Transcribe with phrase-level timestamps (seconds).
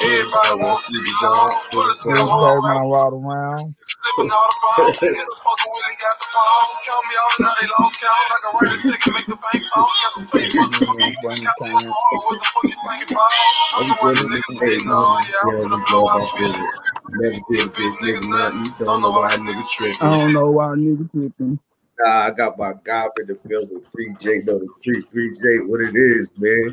[0.00, 1.52] Everybody wants to be gone.
[1.70, 3.76] Put a Just my water around.
[4.00, 4.96] Flipping all the balls.
[4.96, 6.72] Hit the fucker when he got the balls.
[6.88, 8.16] Count me out, now they lost count.
[8.32, 9.84] Like a rain ticket, make the bank fall.
[9.84, 11.12] Got the same motherfucker.
[11.20, 12.16] Got the same ball.
[12.24, 13.28] What the fuck you think about?
[13.76, 15.20] I'm the one that niggas hating on.
[15.28, 16.74] Yeah, I'm finna blow my business.
[17.20, 18.86] Never did a bitch nigga nothing.
[18.86, 20.00] Don't know why niggas tripping.
[20.00, 21.58] I don't know why niggas flipping.
[22.00, 23.82] Nah, I got my guy in the building.
[23.92, 26.72] 3J, no, 3, 3J, what it is, man.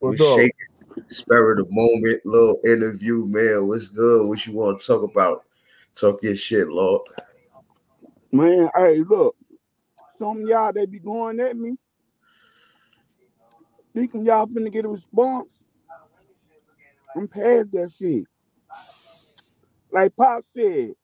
[0.00, 0.38] What's we up?
[0.38, 0.73] shaking,
[1.08, 3.66] spur of moment, little interview, man.
[3.66, 4.28] What's good?
[4.28, 5.44] What you want to talk about?
[5.94, 7.02] Talk your shit, Lord.
[8.32, 9.36] Man, hey, look.
[10.18, 11.76] Some y'all they be going at me.
[13.94, 15.48] Thinking y'all finna get a response.
[17.16, 18.24] I'm past that shit.
[19.92, 20.94] Like Pop said,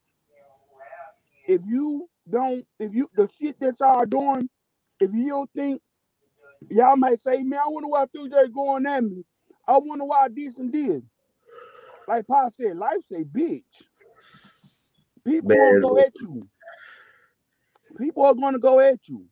[1.47, 4.49] if you don't, if you the shit that y'all doing,
[4.99, 5.80] if you don't think
[6.69, 9.25] y'all might say, man, I wonder why 3J going at me.
[9.70, 11.02] I wonder why and this.
[12.09, 13.62] Like Pa said, life's a bitch.
[15.24, 16.49] People Man, gonna go at you.
[17.99, 19.27] People are gonna go at you.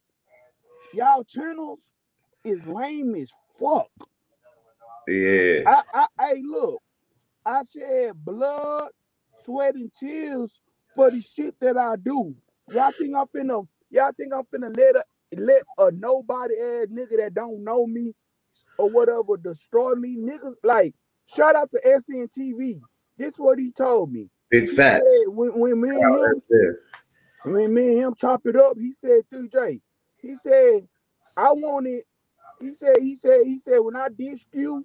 [0.92, 1.80] Y'all channels
[2.44, 3.30] is lame as
[3.60, 3.90] fuck.
[5.08, 5.60] Yeah.
[5.66, 6.82] I, I, hey, look,
[7.46, 8.90] I shed blood,
[9.44, 10.52] sweat, and tears
[10.94, 12.34] for the shit that I do.
[12.70, 15.04] Y'all think I'm finna, y'all think I'm finna let a
[15.36, 18.14] let a nobody ass nigga that don't know me
[18.78, 20.16] or whatever destroy me?
[20.16, 20.94] Niggas like
[21.26, 22.80] shout out to SNTV.
[23.16, 24.30] This what he told me.
[24.50, 25.04] Big facts.
[25.24, 26.42] said when, when me and him
[27.44, 29.80] when me and him chop it up, he said, 3J,
[30.20, 30.88] he said,
[31.36, 32.02] I wanted,
[32.60, 34.84] he said, he said, he said, when I dished you,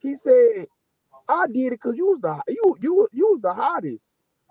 [0.00, 0.66] he said,
[1.28, 4.04] I did it because you was the you you you was the hottest.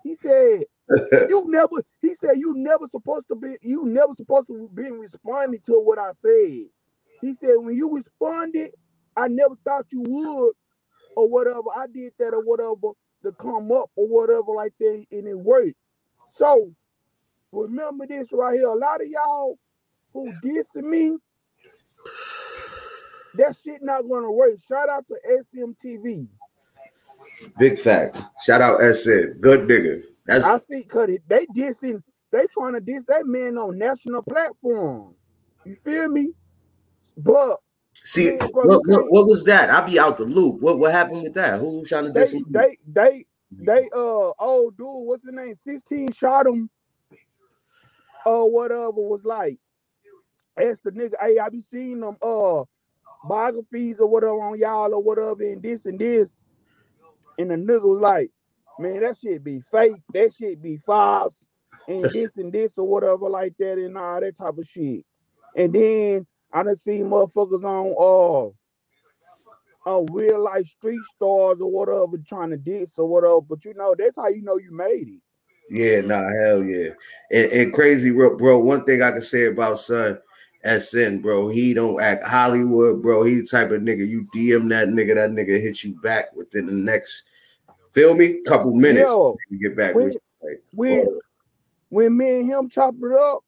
[0.04, 0.66] He said,
[1.30, 5.62] you never, he said, you never supposed to be, you never supposed to be responding
[5.66, 6.66] to what I said.
[7.22, 8.72] He said, when you responded,
[9.18, 10.54] I never thought you would,
[11.16, 11.70] or whatever.
[11.76, 15.76] I did that or whatever to come up or whatever like that, and it worked.
[16.30, 16.72] So
[17.54, 18.68] remember this right here.
[18.68, 19.58] A lot of y'all
[20.14, 21.18] who dissing me,
[23.36, 24.54] that shit not gonna work.
[24.68, 25.16] Shout out to
[25.56, 26.28] SNTV.
[27.60, 28.26] Big facts.
[28.44, 29.38] Shout out SN.
[29.42, 30.04] Good nigga.
[30.28, 34.24] That's I think cause it- they dissing, they trying to diss that man on national
[34.24, 35.16] platform.
[35.66, 36.34] You feel me?
[37.18, 37.60] But
[38.04, 39.70] see what, what, what was that?
[39.70, 40.62] I'll be out the loop.
[40.62, 41.60] What what happened with that?
[41.60, 45.56] Who was trying to they they they they uh old dude, what's his name?
[45.66, 46.70] 16 shot him
[48.26, 49.58] or whatever was like.
[50.58, 52.64] Ask the nigga, hey, I be seeing them uh
[53.28, 56.36] biographies or whatever on y'all or whatever and this and this.
[57.38, 58.32] And the nigga was like,
[58.80, 61.46] man, that shit be fake, that shit be false,
[61.88, 65.06] and this and this or whatever like that and all that type of shit.
[65.56, 68.54] And then I done seen motherfuckers on
[69.86, 73.42] uh on real life street stars or whatever trying to diss or whatever.
[73.42, 75.22] But you know, that's how you know you made it.
[75.70, 76.90] Yeah, nah, hell yeah.
[77.30, 78.60] And, and crazy, bro.
[78.60, 80.18] One thing I can say about son
[80.64, 83.24] SN, bro, he don't act Hollywood, bro.
[83.24, 86.68] He the type of nigga you DM that nigga, that nigga hit you back within
[86.68, 87.24] the next,
[87.92, 89.12] feel me, couple minutes.
[89.12, 90.20] Yo, you get back when- with you.
[90.42, 91.22] Like, when oh,
[91.90, 93.44] when me and him chop it up,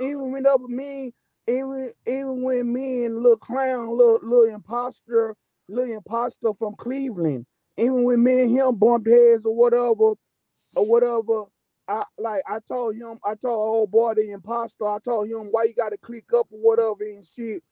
[0.00, 1.12] even when up with me,
[1.48, 5.36] even even when me and little clown, little little imposter,
[5.68, 7.46] little imposter from Cleveland,
[7.78, 10.14] even when me and him bumped heads or whatever,
[10.76, 11.44] or whatever.
[11.88, 15.64] I like I told him, I told old boy the imposter, I told him why
[15.64, 17.62] you gotta click up or whatever and shit.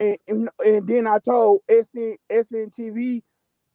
[0.00, 3.22] And, and, and then I told SN, SNTV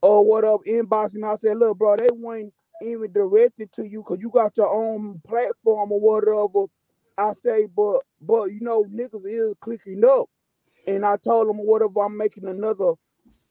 [0.02, 1.24] or whatever, inbox me.
[1.28, 5.22] I said, look, bro, they weren't even directed to you because you got your own
[5.28, 6.68] platform or whatever.
[7.18, 10.29] I say, but but you know, niggas is clicking up.
[10.88, 12.94] And I told them whatever I'm making another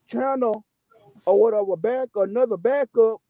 [0.06, 0.64] channel
[1.24, 3.20] or whatever back another backup.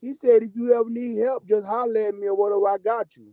[0.00, 2.68] He said if you ever need help, just holler at me or whatever.
[2.68, 3.26] I got you.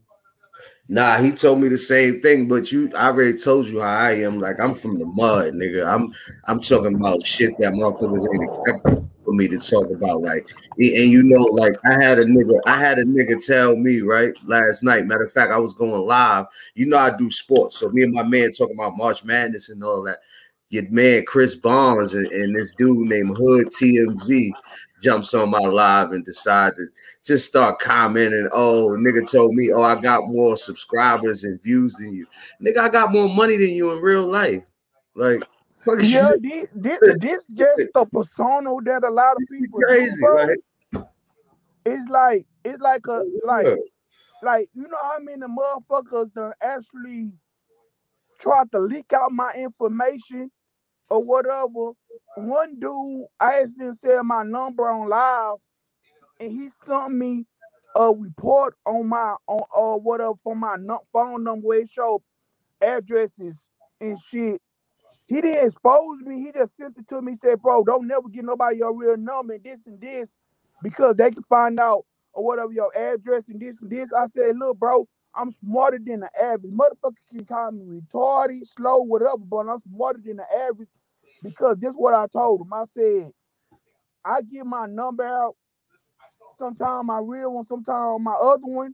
[0.90, 4.12] Nah, he told me the same thing, but you I already told you how I
[4.16, 4.40] am.
[4.40, 5.86] Like I'm from the mud, nigga.
[5.86, 6.14] I'm
[6.46, 10.22] I'm talking about shit that motherfuckers ain't expecting for me to talk about.
[10.22, 10.50] Like,
[10.80, 14.34] and you know, like I had a nigga, I had a nigga tell me right
[14.46, 15.06] last night.
[15.06, 16.46] Matter of fact, I was going live.
[16.76, 19.84] You know, I do sports, so me and my man talking about March Madness and
[19.84, 20.20] all that.
[20.70, 24.52] Your man Chris Barnes and, and this dude named Hood TMZ
[25.04, 26.86] jumps on my live and decide to
[27.26, 28.48] just start commenting.
[28.54, 32.28] Oh, nigga told me, oh, I got more subscribers and views than you.
[32.62, 34.64] Nigga, I got more money than you in real life.
[35.16, 35.44] Like,
[35.96, 40.58] Yeah, this, this, this just a persona that a lot of people crazy, right?
[41.86, 43.72] It's like it's like a like
[44.42, 47.32] like you know how many motherfuckers done actually
[48.40, 50.52] tried to leak out my information
[51.10, 51.92] or whatever
[52.36, 55.58] one dude, I asked him to my number on live,
[56.40, 57.46] and he sent me
[57.96, 60.78] a report on my on uh whatever for my
[61.14, 62.22] phone number where it showed
[62.82, 63.56] addresses
[64.02, 64.62] and shit.
[65.28, 66.42] He didn't expose me.
[66.46, 67.34] He just sent it to me.
[67.34, 70.30] He said, "Bro, don't never give nobody your real number and this and this
[70.84, 74.58] because they can find out or whatever your address and this and this." I said,
[74.58, 76.74] "Look, bro, I'm smarter than the average.
[76.74, 80.90] Motherfucker can call me retarded, slow, whatever, but I'm smarter than the average
[81.44, 82.74] because this is what I told him.
[82.74, 83.32] I said,
[84.26, 85.56] I give my number out.
[86.60, 88.94] Sometimes my real one, sometimes my other one.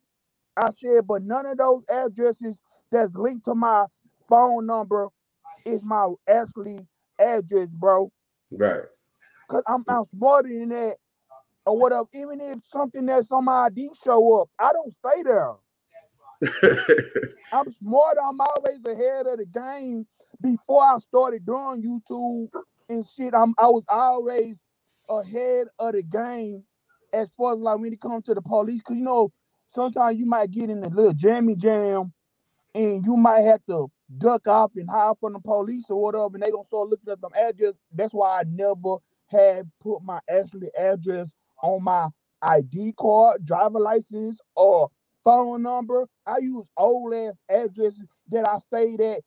[0.58, 3.86] I said, but none of those addresses that's linked to my
[4.30, 5.10] phone number
[5.66, 6.80] is my actually
[7.20, 8.12] address, bro.
[8.52, 8.82] Right.
[9.50, 10.96] Cause I'm, I'm smarter than that
[11.66, 12.08] or whatever.
[12.14, 15.54] Even if something that's on my ID show up, I don't stay there.
[17.54, 18.18] I'm smart.
[18.24, 20.06] I'm always ahead of the game.
[20.42, 22.50] Before I started doing YouTube
[22.90, 24.56] and shit, I'm I was always
[25.10, 26.64] ahead of the game
[27.14, 28.82] as far as like when it comes to the police.
[28.82, 29.32] Cause you know,
[29.74, 32.12] sometimes you might get in a little jammy jam
[32.76, 36.44] and you might have to duck off and hide from the police or whatever, and
[36.44, 37.74] they gonna start looking at them address.
[37.94, 41.32] That's why I never had put my actual address
[41.62, 42.10] on my
[42.42, 44.90] ID card, driver license, or
[45.24, 46.06] phone number.
[46.26, 49.22] I use old ass addresses that I stayed at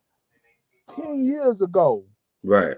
[0.95, 2.05] 10 years ago.
[2.43, 2.77] Right.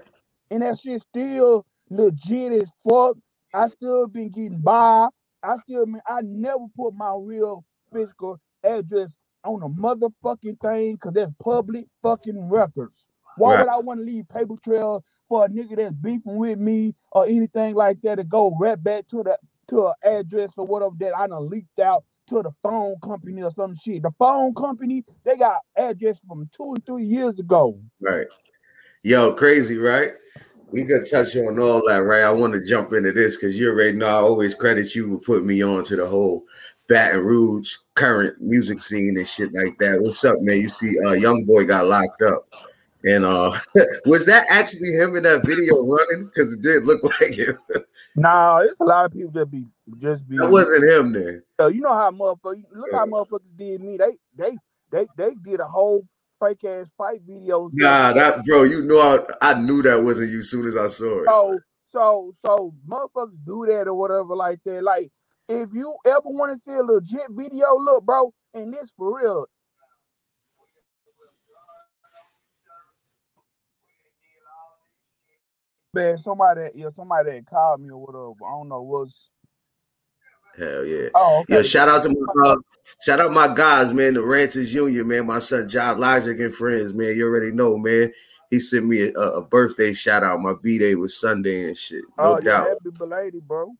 [0.50, 3.16] And that shit still legit as fuck.
[3.54, 5.08] I still been getting by.
[5.42, 9.14] I still mean I never put my real physical address
[9.44, 13.06] on a motherfucking thing because that's public fucking records.
[13.36, 13.60] Why Right.
[13.60, 17.26] would I want to leave paper trail for a nigga that's beefing with me or
[17.26, 19.38] anything like that to go right back to the
[19.68, 23.52] to an address or whatever that I done leaked out to the phone company or
[23.52, 24.02] some shit.
[24.02, 27.80] The phone company, they got address from two or three years ago.
[28.00, 28.26] Right.
[29.02, 30.12] Yo, crazy, right?
[30.72, 32.22] We could touch on all that, right?
[32.24, 35.18] I want to jump into this because you already know I always credit you for
[35.20, 36.44] putting me on to the whole
[36.90, 40.02] Baton Rouge current music scene and shit like that.
[40.02, 40.60] What's up, man?
[40.60, 42.52] You see, uh, young boy got locked up,
[43.04, 43.56] and uh,
[44.06, 46.26] was that actually him in that video running?
[46.26, 47.56] Because it did look like him.
[48.16, 49.66] Nah, it's a lot of people that be
[50.00, 51.42] just be That wasn't him then.
[51.60, 53.96] Uh, you know how motherfuckers look how motherfuckers did me.
[53.96, 54.58] They they
[54.90, 56.04] they they did a whole
[56.40, 57.66] fake ass fight video.
[57.66, 60.76] and Nah, that bro, you know, I, I knew that wasn't you as soon as
[60.76, 61.26] I saw it.
[61.26, 64.82] so so so motherfuckers do that or whatever like that.
[64.82, 65.12] Like
[65.50, 69.46] if you ever want to see a legit video, look, bro, and this for real.
[75.92, 78.48] Man, somebody yeah, somebody that called me or whatever.
[78.48, 79.28] I don't know what's
[80.56, 81.08] Hell yeah.
[81.14, 81.56] oh okay.
[81.56, 82.56] Yo, shout out to my uh,
[83.02, 84.14] shout out my guys, man.
[84.14, 85.26] The Ranchers Union, man.
[85.26, 87.16] My son John Logic and friends, man.
[87.16, 88.12] You already know, man.
[88.50, 90.38] He sent me a, a birthday shout out.
[90.38, 92.04] My b day was Sunday and shit.
[92.18, 92.68] No oh yeah, doubt.
[92.68, 93.72] happy belated, bro.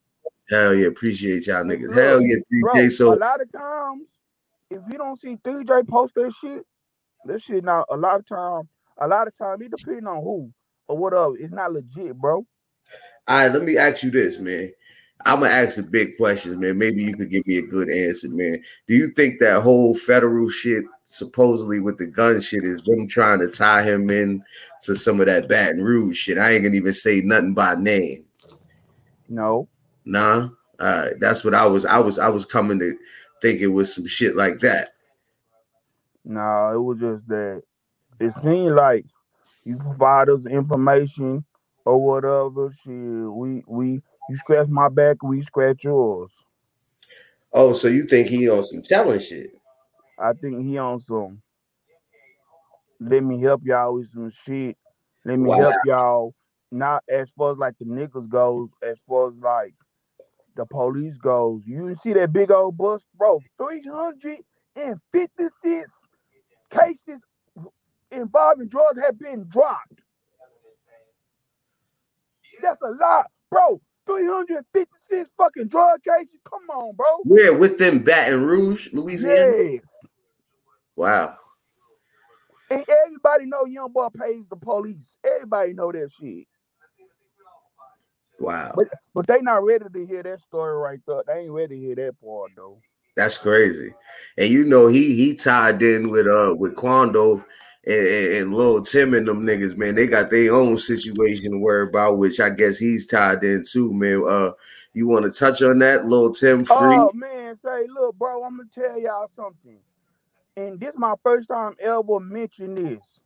[0.50, 1.94] Hell yeah, appreciate y'all niggas.
[1.94, 3.00] Hell yeah, Bro, PJ.
[3.00, 4.02] a lot of times,
[4.68, 6.66] if you don't see 3J post that shit,
[7.26, 8.68] that shit now a lot of time,
[8.98, 10.50] a lot of time, it depends on who
[10.88, 11.36] or whatever.
[11.38, 12.38] It's not legit, bro.
[12.38, 12.46] all
[13.28, 14.72] right, let me ask you this, man.
[15.24, 16.78] I'm gonna ask the big questions, man.
[16.78, 18.60] Maybe you could give me a good answer, man.
[18.88, 23.38] Do you think that whole federal shit, supposedly with the gun shit, is them trying
[23.40, 24.42] to tie him in
[24.82, 26.38] to some of that Baton Rouge shit?
[26.38, 28.24] I ain't gonna even say nothing by name.
[29.28, 29.68] No.
[30.04, 30.48] Nah.
[30.80, 31.20] All right.
[31.20, 31.84] That's what I was.
[31.84, 32.18] I was.
[32.18, 32.96] I was coming to
[33.42, 34.90] think it was some shit like that.
[36.24, 37.62] No, it was just that
[38.20, 39.06] it seemed like
[39.64, 41.44] you provide us information
[41.84, 42.72] or whatever.
[42.84, 46.30] Shit, we we you scratch my back, we scratch yours.
[47.52, 49.50] Oh, so you think he on some telling shit?
[50.18, 51.42] I think he on some.
[53.00, 54.76] Let me help y'all with some shit.
[55.24, 55.58] Let me Wow.
[55.58, 56.34] help y'all.
[56.70, 59.74] Not as far as like the niggas goes, as far as like
[60.56, 61.62] the police goes.
[61.66, 63.40] You see that big old bus, bro?
[63.58, 64.38] Three hundred
[64.76, 65.90] and fifty-six
[66.72, 67.20] cases
[68.10, 70.00] involving drugs have been dropped.
[72.62, 73.80] That's a lot, bro.
[74.06, 76.40] 356 fucking drug cases.
[76.48, 77.06] Come on, bro.
[77.24, 79.56] Where within Baton Rouge, Louisiana?
[79.72, 79.82] Yes.
[80.96, 81.36] Wow.
[82.70, 85.16] And everybody know young boy pays the police.
[85.24, 86.46] Everybody know that shit.
[88.40, 88.72] Wow.
[88.74, 91.22] But but they not ready to hear that story right there.
[91.26, 92.78] They ain't ready to hear that part though.
[93.16, 93.92] That's crazy.
[94.38, 97.44] And you know he he tied in with uh with Quando
[97.86, 99.94] and, and, and Lil Tim and them niggas, man.
[99.94, 103.92] They got their own situation to worry about, which I guess he's tied in too,
[103.92, 104.24] man.
[104.26, 104.52] Uh
[104.94, 106.08] you want to touch on that?
[106.08, 106.96] Lil Tim free?
[106.96, 109.78] Oh man, say, look, bro, I'm gonna tell y'all something.
[110.56, 113.20] And this my first time ever mentioning this.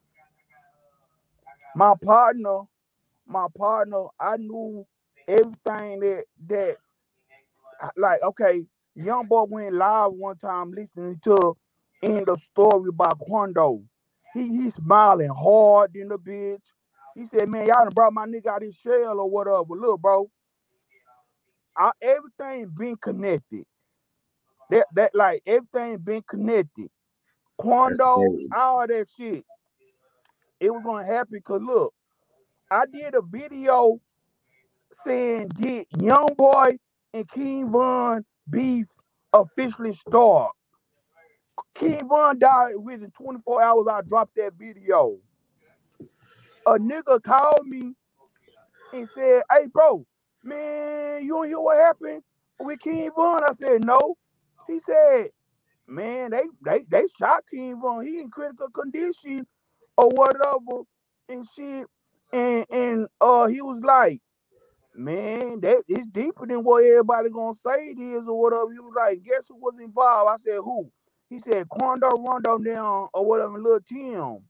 [1.77, 2.63] My partner
[3.27, 4.87] my partner, I knew
[5.29, 6.77] everything that that
[7.83, 8.65] uh, like okay,
[8.95, 11.57] young boy went live one time listening to
[12.03, 13.83] end of story about Quando.
[14.35, 16.61] He he smiling hard in the bitch.
[17.15, 19.65] He said, man, y'all done brought my nigga out his shell or whatever.
[19.71, 20.31] Look, bro,
[21.77, 23.65] I, everything been connected.
[24.71, 26.89] That that like everything been connected.
[27.59, 29.45] Quando, all that shit.
[30.61, 31.95] It was gonna happen because look,
[32.71, 34.01] I did a video
[35.07, 36.79] saying get Young Boy
[37.15, 38.87] and King Von beef
[39.33, 40.53] officially start.
[41.75, 43.87] King Von died within 24 hours.
[43.91, 45.19] I dropped that video.
[46.67, 47.95] A nigga called me
[48.93, 50.07] and said, "Hey, bro,
[50.45, 52.23] man, you don't hear what happened
[52.61, 54.17] with King Von?" I said, "No."
[54.67, 55.31] He said,
[55.89, 58.07] "Man, they they they shot King Von.
[58.07, 59.47] He in critical condition
[59.99, 60.83] or whatever
[61.29, 61.87] and shit."
[62.33, 64.21] And and uh, he was like,
[64.97, 68.73] man, that is deeper than what everybody gonna say it is or whatever.
[68.73, 70.31] He was like, guess who was involved?
[70.31, 70.91] I said, who?
[71.31, 74.45] He said, Quando Rondo down or whatever, little Tim.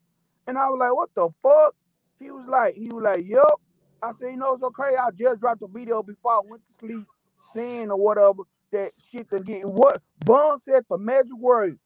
[0.48, 1.74] And I was like, what the fuck?
[2.20, 3.60] He was like, he was like, yup.
[4.02, 4.96] I said, you know, it's okay.
[5.00, 7.06] I just dropped a video before I went to sleep
[7.54, 11.78] saying or whatever that shit can get what Von said the magic word.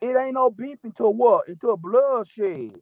[0.00, 1.48] It ain't no beef until what?
[1.48, 2.80] Until bloodshed.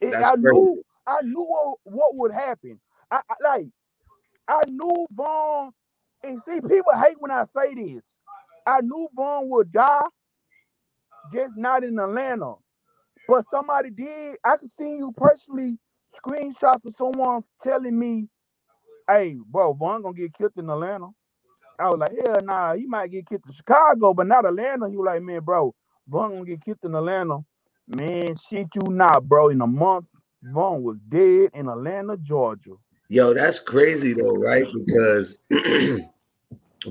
[0.00, 2.80] It, I That's knew I knew what, what would happen.
[3.10, 3.68] I, I like
[4.48, 5.72] I knew Von
[6.24, 8.04] and see people hate when I say this.
[8.66, 10.00] I knew Von would die,
[11.34, 12.54] just not in Atlanta.
[13.28, 14.36] But somebody did.
[14.44, 15.78] I could see you personally
[16.16, 18.28] screenshots of someone telling me,
[19.08, 21.10] "Hey, bro, Von gonna get killed in Atlanta."
[21.78, 24.96] I was like, "Hell nah, he might get killed in Chicago, but not Atlanta." He
[24.96, 25.74] was like, "Man, bro,
[26.08, 27.40] Von gonna get killed in Atlanta."
[27.88, 29.50] Man, shit you not, bro.
[29.50, 30.06] In a month,
[30.42, 32.76] Von was dead in Atlanta, Georgia.
[33.08, 34.66] Yo, that's crazy though, right?
[34.84, 35.38] Because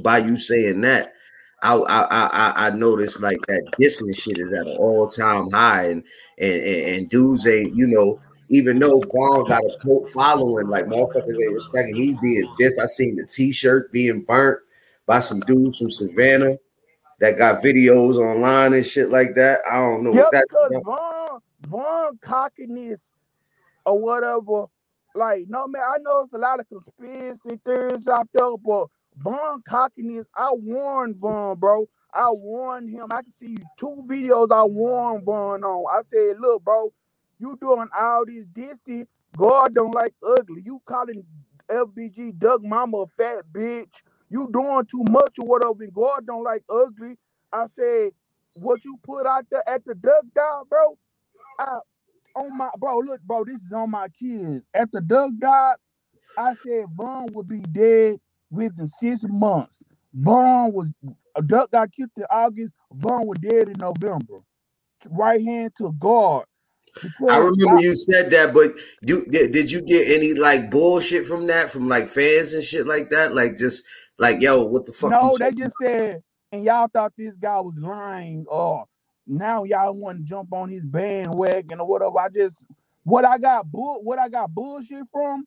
[0.02, 1.14] by you saying that,
[1.62, 5.90] I I I, I noticed like that dissing shit is at an all time high,
[5.90, 6.04] and,
[6.38, 8.20] and and and dudes ain't you know
[8.50, 11.96] even though Von got a cult following, like motherfuckers ain't respecting.
[11.96, 12.80] He did this.
[12.80, 14.60] I seen the T-shirt being burnt
[15.08, 16.56] by some dudes from Savannah
[17.20, 19.62] that got videos online and shit like that.
[19.70, 20.84] I don't know that's because.
[20.84, 23.00] Von, Von cockiness
[23.86, 24.66] or whatever.
[25.16, 29.64] Like, no man, I know it's a lot of conspiracy theories out there, but Von
[29.70, 31.88] cockiness, I warned Von, bro.
[32.14, 33.08] I warned him.
[33.12, 35.86] I can see two videos I warned Von on.
[35.92, 36.94] I said, look, bro,
[37.40, 39.08] you doing all this dissing.
[39.38, 40.64] God don't like ugly.
[40.66, 41.26] You calling
[41.70, 43.90] FBG Duck Mama a fat bitch.
[44.30, 45.86] You doing too much or whatever.
[45.94, 47.18] God don't like ugly.
[47.54, 48.12] I said,
[48.62, 50.98] what you put out there at the duck down, bro.
[51.60, 51.80] I
[52.36, 54.63] on my bro, look, bro, this is on my kids.
[54.74, 55.75] After Duck died,
[56.38, 58.20] I said Von would be dead
[58.51, 59.84] within six months.
[60.13, 60.92] Von was
[61.36, 62.74] a Duck got killed in August.
[62.92, 64.39] Von was dead in November.
[65.10, 66.46] Right hand to guard.
[67.01, 68.72] Because I remember you said that, but
[69.04, 72.88] do did, did you get any like bullshit from that from like fans and shit
[72.88, 73.36] like that?
[73.36, 73.84] Like just
[74.18, 75.12] like yo, what the fuck?
[75.12, 76.24] No, they just said,
[76.54, 78.86] and y'all thought this guy was lying, or
[79.27, 82.20] now y'all want to jump on his bandwagon or whatever.
[82.20, 82.58] I just
[83.03, 85.46] what I got bull what I got bullshit from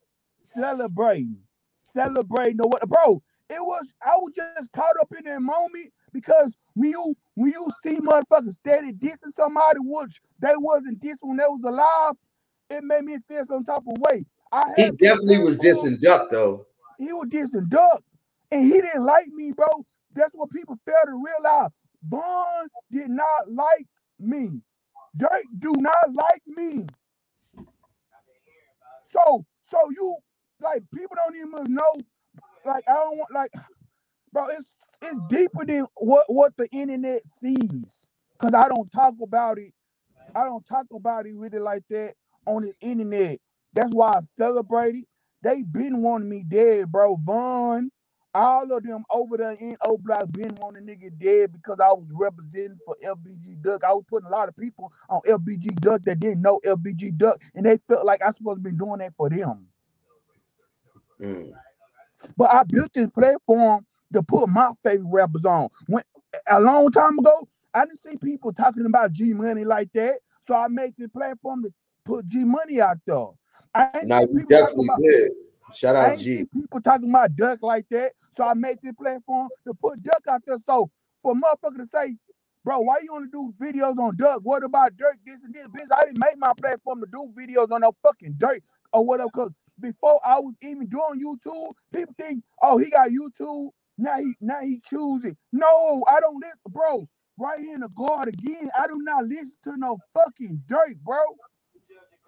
[0.55, 1.39] celebrating,
[1.95, 3.23] celebrating or what, bro.
[3.51, 7.69] It was I was just caught up in that moment because when you when you
[7.83, 12.15] see motherfuckers steady dissing somebody, which they wasn't dissing when they was alive,
[12.71, 14.25] it made me feel some type of way.
[14.53, 16.67] I He definitely was saying, "Oh, dissing Duck though.
[16.99, 18.03] he was dissing Duck,
[18.53, 19.69] and he didn't like me, bro.
[20.15, 21.71] That's what people fail to realize.
[22.05, 23.87] Von did not like
[24.21, 24.63] me.
[25.17, 26.87] Drake do not like me.
[29.07, 30.17] So, so you
[30.63, 31.95] like people don't even know.
[32.67, 33.53] Like I don't want like,
[34.33, 34.49] bro.
[34.49, 38.07] It's it's deeper than what what the internet sees.
[38.39, 39.73] Cause I don't talk about it.
[40.35, 42.15] I don't talk about it really like that
[42.47, 43.41] on the internet.
[43.75, 45.05] That's why I celebrate it.
[45.43, 47.17] They been wanting me dead, bro.
[47.23, 47.91] Von,
[48.39, 52.07] all of them over there in O Block been wanting nigga dead because I was
[52.13, 53.83] representing for FBG Duck.
[53.85, 57.43] I was putting a lot of people on FBG Duck that didn't know FBG Duck,
[57.55, 59.67] and they felt like I supposed to be doing that for them.
[61.21, 61.53] Mm.
[62.37, 65.69] But I built this platform to put my favorite rappers on.
[65.89, 66.05] When
[66.49, 70.19] a long time ago, I didn't see people talking about G Money like that.
[70.47, 71.73] So I made this platform to
[72.05, 73.27] put G Money out there.
[73.75, 75.33] I ain't Now you definitely about did.
[75.71, 76.47] Shout out G.
[76.55, 78.13] people talking about Duck like that.
[78.37, 80.59] So I made this platform to put Duck out there.
[80.65, 80.91] So
[81.23, 82.17] for motherfucker to say,
[82.65, 84.41] bro, why you only do videos on Duck?
[84.45, 85.19] What about Durk?
[85.27, 85.89] This and this, bitch.
[85.97, 88.61] I didn't make my platform to do videos on no fucking Durk
[88.93, 89.31] or whatever.
[89.31, 93.71] Cause before I was even doing YouTube, people think, oh, he got YouTube.
[93.99, 95.37] Now he now he choosing.
[95.53, 97.09] No, I don't listen, bro.
[97.39, 98.71] Right here in the guard again.
[98.79, 101.19] I do not listen to no fucking Durk, bro.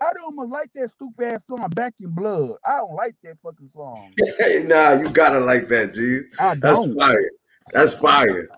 [0.00, 2.57] I don't even like that stupid ass song Back in Blood.
[2.64, 4.14] I don't like that fucking song.
[4.64, 6.23] nah, you gotta like that, G.
[6.38, 6.99] I That's don't.
[6.99, 7.30] fire.
[7.73, 8.49] That's fire.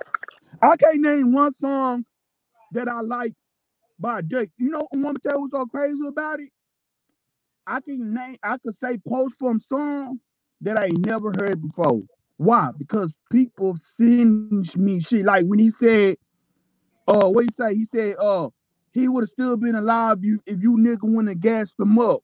[0.62, 2.04] I can't name one song
[2.72, 3.34] that I like
[3.99, 4.50] by Drake.
[4.58, 6.50] You know, I want to tell you what's so crazy about it?
[7.66, 10.20] I can name, I could say quotes from songs
[10.61, 12.02] that I ain't never heard before.
[12.37, 12.70] Why?
[12.76, 15.25] Because people send me shit.
[15.25, 16.16] Like when he said,
[17.08, 17.75] uh, what he say?
[17.75, 18.49] He said, uh,
[18.92, 21.99] he would have still been alive if you, if you nigga wouldn't have gassed him
[21.99, 22.20] up.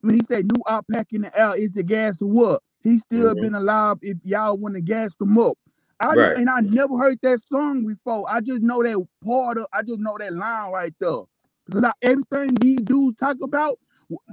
[0.00, 2.62] When he said new outpack in the air, is the gas or what?
[2.82, 3.40] He still Mhm.
[3.40, 5.56] been alive if y'all wouldn't have gassed him up.
[6.00, 6.36] I Right.
[6.36, 8.24] and I never heard that song before.
[8.28, 11.22] I just know that part of I just know that line right there.
[11.66, 13.78] Because I, everything these dudes talk about,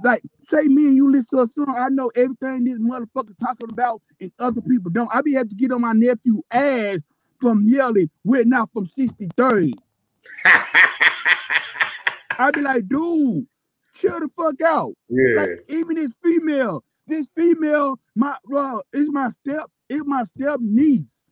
[0.02, 3.70] like say me and you listen to a song, I know everything this motherfucker talking
[3.70, 5.10] about and other people don't.
[5.14, 6.98] I be have to get on my nephew ass
[7.40, 9.74] from yelling, we're not from 63rd.
[12.38, 13.46] I be like, dude,
[13.94, 14.94] chill the fuck out.
[15.08, 15.40] yeah.
[15.42, 21.22] Like even this female, this female, my uh, is my step, is my step niece.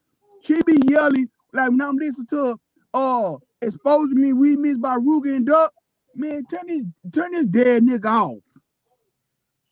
[0.42, 2.60] She be yelling like when I'm listening to
[2.94, 5.72] uh exposing me we miss by Ruger and Duck.
[6.14, 8.38] Man, turn this turn this dead nigga off.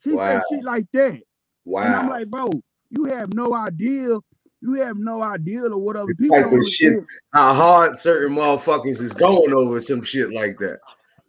[0.04, 0.26] She Wow.
[0.26, 1.20] said shit like that.
[1.64, 1.82] Wow.
[1.84, 2.50] And I'm like, bro,
[2.90, 4.18] you have no idea.
[4.60, 6.06] You have no idea or whatever.
[6.08, 7.04] The People type of shit-.
[7.32, 10.80] How hard certain motherfuckers is going over some shit like that.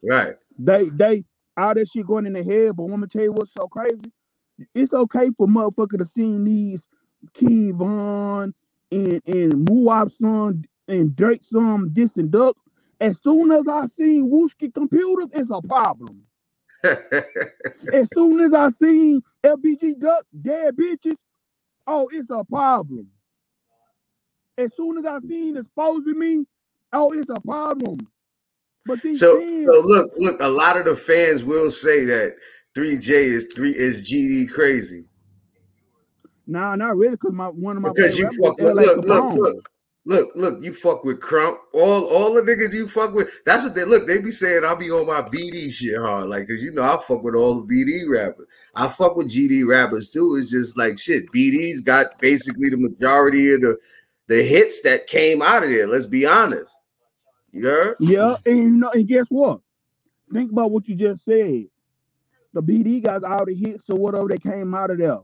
[0.04, 0.36] Right.
[0.58, 1.24] They they
[1.58, 4.12] all that shit going in the head, but me to tell you what's so crazy?
[4.74, 6.88] It's okay for motherfucker to see these
[7.34, 8.54] Kevon
[8.92, 12.56] and and Muab son and Drake son this and duck.
[13.00, 16.24] As soon as I seen Wooski computers, it's a problem.
[16.84, 21.16] As soon as I seen FBG duck dead bitches,
[21.86, 23.08] oh, it's a problem.
[24.58, 26.46] As soon as I seen exposing me,
[26.92, 28.00] oh, it's a problem.
[28.88, 32.36] But these so, fans- so look, look, a lot of the fans will say that
[32.76, 35.06] 3J is three is GD crazy.
[36.48, 39.70] Nah, not really, because my one of my Because you fuck with look, look, look,
[40.06, 41.60] look, look, you fuck with Crump.
[41.74, 44.08] All all the niggas you fuck with, that's what they look.
[44.08, 46.30] They be saying I'll be on my BD shit hard.
[46.30, 48.48] Like, cause you know, I fuck with all the BD rappers.
[48.74, 50.36] I fuck with GD rappers too.
[50.36, 51.30] It's just like shit.
[51.36, 53.78] BD's got basically the majority of the
[54.28, 55.88] the hits that came out of there.
[55.88, 56.76] Let's be honest.
[57.52, 57.96] You heard?
[58.00, 59.62] Yeah, and you know, and guess what?
[60.34, 61.66] Think about what you just said.
[62.54, 65.20] The BD guys all the hits or whatever that came out of there.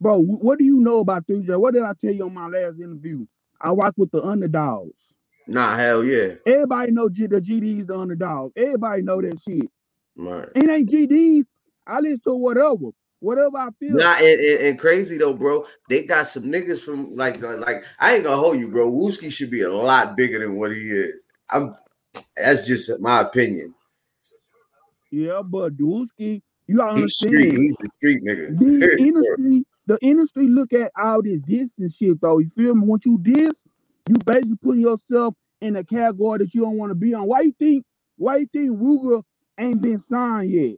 [0.00, 1.58] Bro, what do you know about 3J?
[1.58, 3.26] What did I tell you on my last interview?
[3.60, 5.14] I rock with the underdogs.
[5.46, 6.34] Nah, hell yeah.
[6.46, 8.52] Everybody know G- the GD's the underdog.
[8.56, 9.70] Everybody know that shit.
[10.16, 10.48] Right.
[10.54, 11.44] It ain't GD.
[11.86, 12.90] I listen to whatever.
[13.24, 13.96] Whatever I feel.
[13.96, 15.64] Nah, and, and, and crazy though, bro.
[15.88, 18.92] They got some niggas from like uh, like I ain't gonna hold you, bro.
[18.92, 21.14] Wooski should be a lot bigger than what he is.
[21.48, 21.74] I'm
[22.36, 23.74] that's just my opinion.
[25.10, 27.62] Yeah, but Dusky, you gotta He's street, understand.
[27.62, 28.58] he's a street nigga.
[28.58, 32.40] The industry, the industry look at all this diss and shit though.
[32.40, 32.86] You feel me?
[32.86, 33.54] Once you diss,
[34.06, 37.26] you basically put yourself in a category that you don't want to be on.
[37.26, 37.86] Why you think
[38.18, 39.22] why you think Ruger
[39.58, 40.76] ain't been signed yet?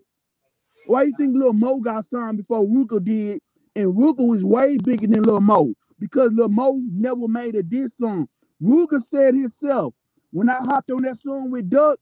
[0.87, 3.41] Why you think Lil Mo got signed before Ruka did?
[3.75, 7.93] And Ruka was way bigger than Lil Mo because Lil Mo never made a diss
[8.01, 8.29] song.
[8.63, 9.95] Ruka said himself,
[10.31, 11.99] when I hopped on that song with Duck,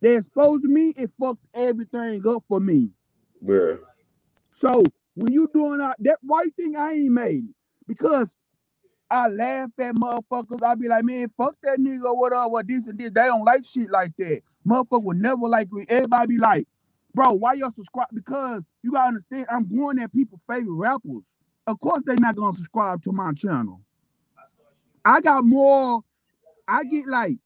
[0.00, 2.90] they exposed me, it fucked everything up for me.
[3.40, 3.78] Bro.
[4.52, 4.82] So
[5.14, 7.54] when you doing that, that why you think I ain't made it?
[7.86, 8.34] Because
[9.10, 10.62] I laugh at motherfuckers.
[10.62, 13.12] I be like, man, fuck that nigga whatever, this and this.
[13.12, 14.42] They don't like shit like that.
[14.66, 15.84] Motherfucker would never like me.
[15.88, 16.66] Everybody be like,
[17.14, 18.08] bro, why y'all subscribe?
[18.14, 21.22] Because you gotta understand, I'm going at people's favorite rappers.
[21.68, 23.82] Of course, they're not gonna subscribe to my channel.
[25.04, 26.02] I got more,
[26.68, 27.38] I get like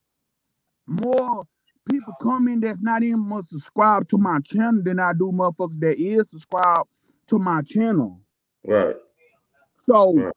[0.87, 1.45] more
[1.89, 5.99] people coming that's not even gonna subscribe to my channel than I do motherfuckers that
[5.99, 6.89] is subscribed
[7.27, 8.21] to my channel.
[8.65, 8.97] Right.
[9.83, 10.33] So Right.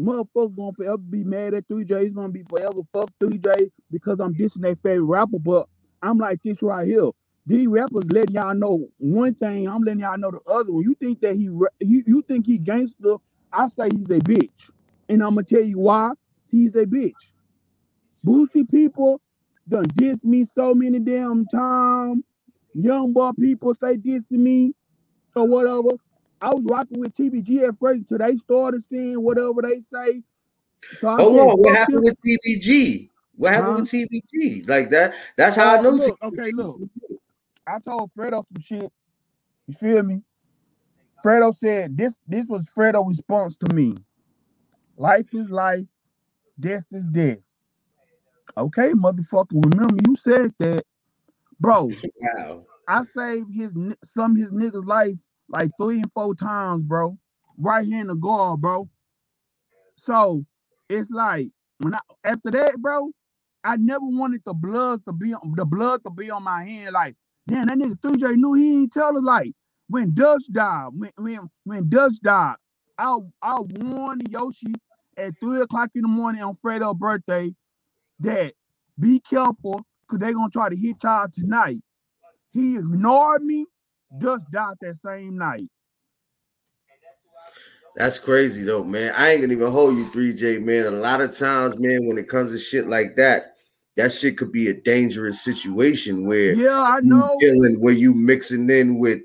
[0.00, 2.04] motherfuckers gonna forever be mad at 3J.
[2.04, 5.38] He's gonna be forever fuck 3J because I'm dissing their favorite rapper.
[5.40, 5.68] But
[6.02, 7.10] I'm like this right here.
[7.46, 10.82] These rappers letting y'all know one thing, I'm letting y'all know the other one.
[10.82, 13.16] You think that he you, you think he gangster,
[13.52, 14.70] I say he's a bitch.
[15.08, 16.12] And I'm gonna tell you why
[16.50, 17.12] he's a bitch.
[18.26, 19.20] Boosie people
[19.68, 22.24] done diss me so many damn times.
[22.74, 24.74] Young boy people say dissing me
[25.36, 25.96] or whatever.
[26.40, 30.22] I was rocking with TBG at first until they started saying whatever they say.
[31.00, 33.10] So I Hold said, on, what happened with TBG?
[33.36, 33.76] What happened Huh?
[33.76, 34.68] with TBG?
[34.68, 35.14] Like that.
[35.36, 35.96] That's how I Oh, know.
[35.96, 36.80] look, okay, look.
[37.66, 38.92] I told Fredo some shit.
[39.66, 40.22] You feel me?
[41.24, 43.96] Fredo said this this was Fredo response to me.
[44.96, 45.86] Life is life,
[46.60, 47.38] death is death.
[48.56, 49.64] Okay, motherfucker.
[49.72, 50.84] Remember you said that,
[51.60, 51.90] bro.
[52.38, 52.66] Wow.
[52.88, 53.72] I saved his
[54.04, 57.18] some of his niggas' life like three and four times, bro.
[57.58, 58.88] Right here in the guard, bro.
[59.96, 60.44] So
[60.88, 61.48] it's like
[61.78, 63.10] when I after that, bro,
[63.64, 66.92] I never wanted the blood to be on the blood to be on my hand.
[66.92, 67.16] Like,
[67.48, 69.52] damn, that nigga 3J knew he ain't tell us like
[69.88, 72.56] when Dust died, when when when Dutch died,
[72.98, 74.74] I I warned Yoshi
[75.16, 77.54] at three o'clock in the morning on Fredo's birthday
[78.20, 78.52] that
[78.98, 81.80] be careful because they gonna try to hit y'all tonight.
[82.52, 83.66] He ignored me.
[84.18, 85.68] Dust died that same night.
[87.96, 89.12] That's crazy though, man.
[89.16, 90.86] I ain't gonna even hold you 3J, man.
[90.86, 93.53] A lot of times, man, when it comes to shit like that,
[93.96, 97.36] that shit could be a dangerous situation where Yeah, I know.
[97.38, 99.22] dealing where you mixing in with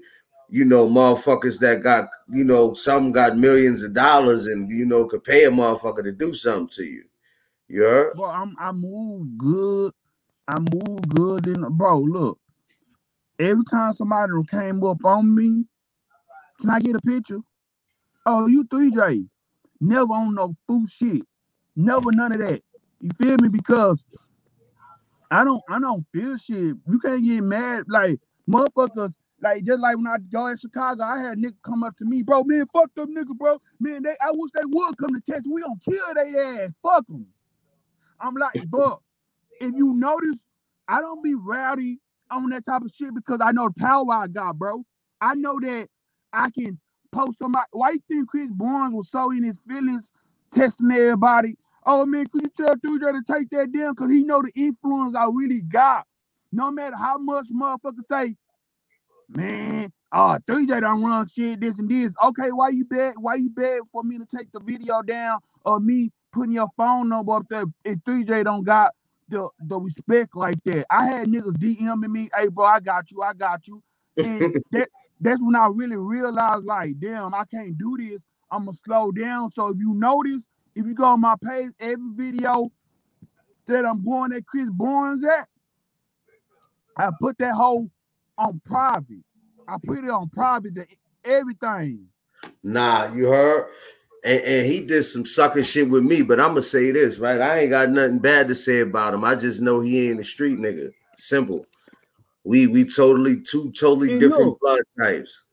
[0.50, 5.06] you know motherfuckers that got you know some got millions of dollars and you know
[5.06, 7.04] could pay a motherfucker to do something to you.
[7.72, 8.14] Heard?
[8.14, 9.94] Bro, I'm I move good.
[10.48, 12.00] I move good in bro.
[12.00, 12.40] Look,
[13.38, 15.66] every time somebody came up on me,
[16.60, 17.40] can I get a picture?
[18.26, 19.28] Oh, you 3J.
[19.82, 21.22] Never on no food shit.
[21.76, 22.62] Never none of that.
[23.00, 23.50] You feel me?
[23.50, 24.04] Because
[25.32, 26.76] I don't I don't feel shit.
[26.90, 29.14] You can't get mad like motherfuckers.
[29.42, 32.24] Like just like when I go in Chicago, I had niggas come up to me,
[32.24, 32.44] bro.
[32.44, 33.60] Man, fuck them niggas, bro.
[33.80, 35.48] Man, they I wish they would come to Texas.
[35.52, 36.72] We don't kill their ass.
[36.84, 37.28] Fuck them.
[38.22, 39.02] I'm like, bro,
[39.62, 40.38] if you notice,
[40.88, 42.00] I don't be rowdy
[42.32, 44.84] on that type of shit because I know the power I got, bro.
[45.22, 45.90] I know that
[46.34, 46.80] I can
[47.12, 47.68] post somebody.
[47.72, 50.12] Why you think Chris Barnes was so in his feelings,
[50.54, 51.58] testing everybody?
[51.86, 53.96] Oh man, could you tell Dude to take that down?
[53.96, 56.06] Cause he know the influence I really got.
[56.52, 58.36] No matter how much motherfuckers say,
[59.30, 62.14] man, uh, 3J don't run shit, this and this.
[62.24, 63.14] Okay, why you beg?
[63.20, 67.10] Why you beg for me to take the video down or me putting your phone
[67.10, 68.94] number up there if 3J don't got
[69.30, 70.86] the, the respect like that?
[70.92, 73.82] I had niggas DMing me, hey bro, I got you, I got you.
[74.18, 74.90] And that
[75.22, 78.22] that's when I really realized, like, damn, I can't do this.
[78.52, 79.52] I'm gonna slow down.
[79.52, 80.46] So if you notice,
[80.80, 82.72] if you go on my page, every video
[83.68, 85.50] that I'm going at Chris Barnes at,
[86.96, 87.90] I put that whole
[88.38, 89.24] on private.
[89.68, 90.88] I put it on private to
[91.26, 92.08] everything.
[92.64, 93.68] Nah, you heard?
[94.24, 97.42] And, and he did some sucker shit with me, but I'm gonna say this, right?
[97.42, 99.26] I ain't got nothing bad to say about him.
[99.26, 100.92] I just know he ain't a street nigga.
[101.18, 101.66] Simple.
[102.46, 104.60] We we totally two totally And different look.
[104.60, 105.44] blood types.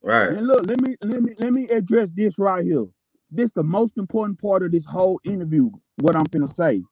[0.00, 0.28] Right.
[0.28, 2.86] And look, let me let me let me address this right here.
[3.32, 5.70] This the most important part of this whole interview.
[5.98, 6.82] What I'm gonna say.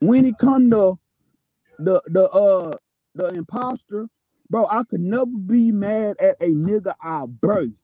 [0.00, 0.98] When it come to
[1.78, 2.76] the the uh
[3.14, 4.08] the imposter,
[4.50, 7.76] bro, I could never be mad at a nigga I birthed.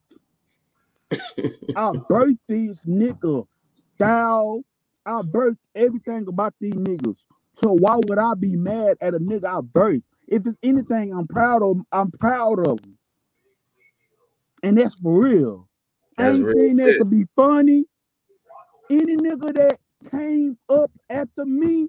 [1.77, 3.47] I birthed these nigga
[3.97, 4.65] style.
[5.07, 7.19] I birthed everything about these niggas.
[7.63, 10.05] So why would I be mad at a nigga I birthed?
[10.29, 12.99] If it's anything I'm proud of, I'm proud of him.
[14.63, 15.69] And that's for real.
[16.19, 17.87] I ain't saying that to be funny.
[18.91, 19.79] Any nigga that
[20.11, 21.89] came up after me,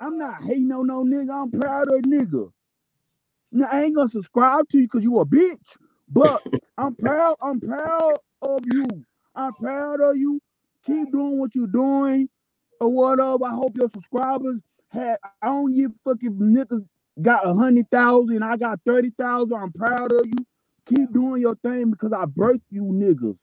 [0.00, 1.30] I'm not hating on no nigga.
[1.44, 2.50] I'm proud of nigga.
[3.52, 5.76] Now I ain't gonna subscribe to you because you a bitch,
[6.08, 6.42] but
[6.78, 7.36] I'm proud.
[7.42, 8.86] I'm proud of you.
[9.34, 10.40] I'm proud of you.
[10.86, 12.28] Keep doing what you're doing,
[12.80, 13.44] or whatever.
[13.46, 14.60] I hope your subscribers
[14.90, 15.18] had.
[15.42, 16.86] I don't give a fuck if niggas
[17.22, 18.42] got a hundred thousand.
[18.42, 19.54] I got thirty thousand.
[19.54, 20.46] I'm proud of you.
[20.86, 23.38] Keep doing your thing because I birthed you niggas.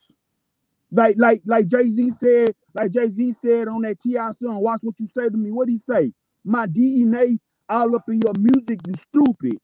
[0.92, 4.32] Like like like Jay Z said, like Jay Z said on that T.I.
[4.42, 4.62] song.
[4.62, 5.52] Watch what you say to me.
[5.52, 6.12] What he say?
[6.44, 8.80] My DNA all up in your music.
[8.88, 9.58] You stupid.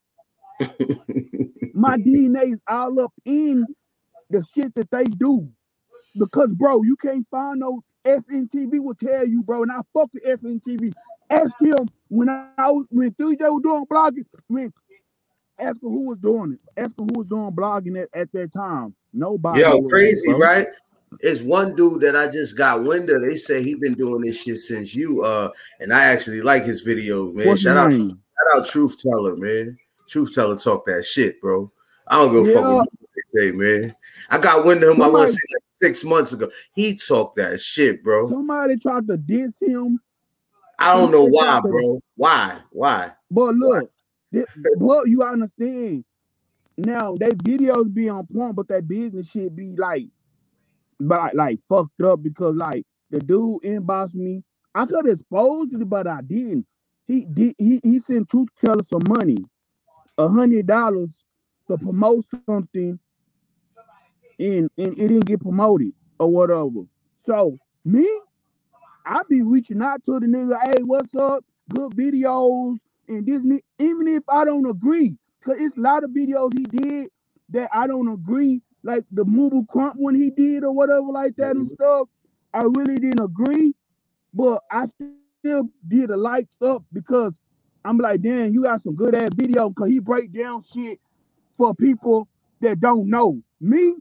[1.74, 3.66] My DNA is all up in
[4.30, 5.50] the shit that they do.
[6.18, 10.24] Because, bro, you can't find no SNTV will tell you, bro, and I fuck with
[10.24, 10.94] SNTV.
[11.30, 14.72] Ask him when I was when 3J was doing blogging, when
[15.60, 16.82] ask who was doing it.
[16.82, 18.96] Ask who was doing blogging at, at that time.
[19.14, 19.62] Nobody.
[19.62, 20.40] Yo, crazy, bro.
[20.40, 20.68] right?
[21.22, 23.22] It's one dude that I just got wind of.
[23.22, 26.82] They say he been doing this shit since you uh and I actually like his
[26.82, 27.48] video, man.
[27.48, 28.10] What's Shout out name?
[28.10, 29.78] shout out Truth Teller, man.
[30.10, 31.72] Truth Teller talk that shit, bro.
[32.08, 32.74] I don't give a fuck Yeah.
[32.74, 32.90] what
[33.34, 33.96] they say, man.
[34.30, 36.50] I got wind of him, I want to say like six months ago.
[36.74, 38.28] He talked that shit, bro.
[38.28, 40.00] Somebody tried to diss him,
[40.80, 42.00] I don't know why, somebody- bro.
[42.18, 42.58] Why?
[42.72, 43.12] Why?
[43.32, 43.90] but look,
[44.36, 44.46] thi-
[44.80, 46.06] but you understand.
[46.78, 50.06] Now they videos be on point, but that business shit be like,
[51.00, 54.44] like, like fucked up because like the dude inboxed me.
[54.76, 56.68] I could have exposed it, but I didn't.
[57.08, 59.38] He did he he sent Truth Teller some money,
[60.18, 61.12] a hundred dollars
[61.70, 63.00] to promote something,
[64.40, 66.84] and, and it didn't get promoted or whatever.
[67.26, 68.10] So me,
[69.06, 71.46] I be reaching out to the nigga, hey, what's up?
[71.70, 76.58] Good videos and Disney, even if I don't agree, because it's a lot of videos
[76.58, 77.10] he did
[77.50, 81.56] that I don't agree, like the Mubu Crump one he did or whatever like that
[81.56, 81.76] and mm-hmm.
[81.76, 82.08] stuff.
[82.54, 83.74] I really didn't agree,
[84.34, 84.88] but I
[85.40, 87.34] still did the likes up because
[87.84, 91.00] I'm like, damn, you got some good ass video because he break down shit
[91.58, 92.28] for people
[92.62, 93.42] that don't know.
[93.62, 93.96] Me,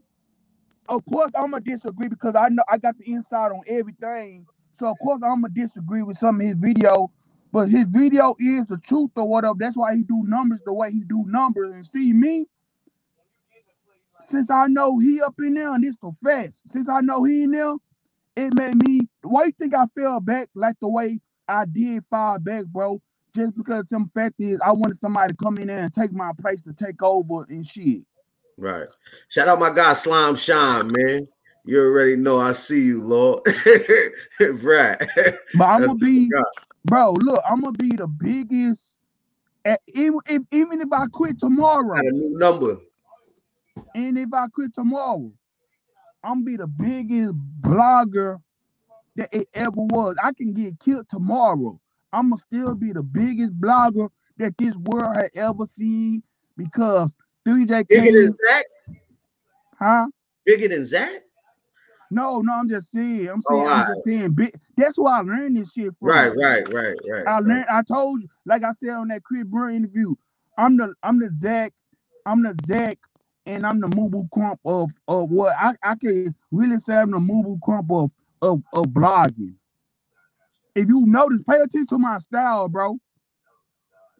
[0.89, 4.45] of course, I'm gonna disagree because I know I got the inside on everything.
[4.73, 7.11] So of course I'm gonna disagree with some of his video,
[7.55, 9.53] but his video is the truth or whatever.
[9.57, 11.71] That's why he do numbers the way he do numbers.
[11.71, 12.47] And see me,
[14.27, 17.43] since I know he up in there and this the fast, since I know he
[17.43, 17.75] in there,
[18.35, 19.07] it made me.
[19.21, 23.01] Why you think I fell back like the way I did fall back, bro?
[23.33, 26.31] Just because some fact is I wanted somebody to come in there and take my
[26.41, 28.01] place to take over and shit.
[28.57, 28.89] Right.
[29.29, 31.25] Shout out my guy Slime Shine, man.
[31.63, 33.39] You already know I see you, Lord.
[34.61, 35.01] right.
[35.55, 36.29] But I'm gonna be,
[36.85, 37.11] bro.
[37.11, 38.91] Look, I'm gonna be the biggest.
[39.87, 42.77] Even if, even if I quit tomorrow, Got a new number.
[43.95, 45.31] And if I quit tomorrow,
[46.23, 48.39] I'm gonna be the biggest blogger
[49.15, 50.15] that it ever was.
[50.23, 51.79] I can get killed tomorrow.
[52.13, 56.21] I'm gonna still be the biggest blogger that this world had ever seen
[56.57, 57.13] because
[57.47, 58.65] 3J Bigger than Zach?
[59.79, 60.07] Huh?
[60.45, 61.21] Bigger than Zach?
[62.11, 63.29] No, no, I'm just saying.
[63.29, 64.51] I'm oh, saying, oh, I'm just saying.
[64.77, 66.09] That's why I learned this shit from.
[66.09, 67.27] Right, right, right, right.
[67.27, 67.65] I learned.
[67.71, 70.13] I told you, like I said on that Chris Brown interview,
[70.57, 71.73] I'm the, I'm the Zach,
[72.25, 72.97] I'm the Zach,
[73.45, 77.17] and I'm the Mubu Crump of, of what I, I can really say I'm the
[77.17, 79.55] Mubu Crump of, of, of blogging.
[80.75, 82.97] If you notice, pay attention to my style, bro.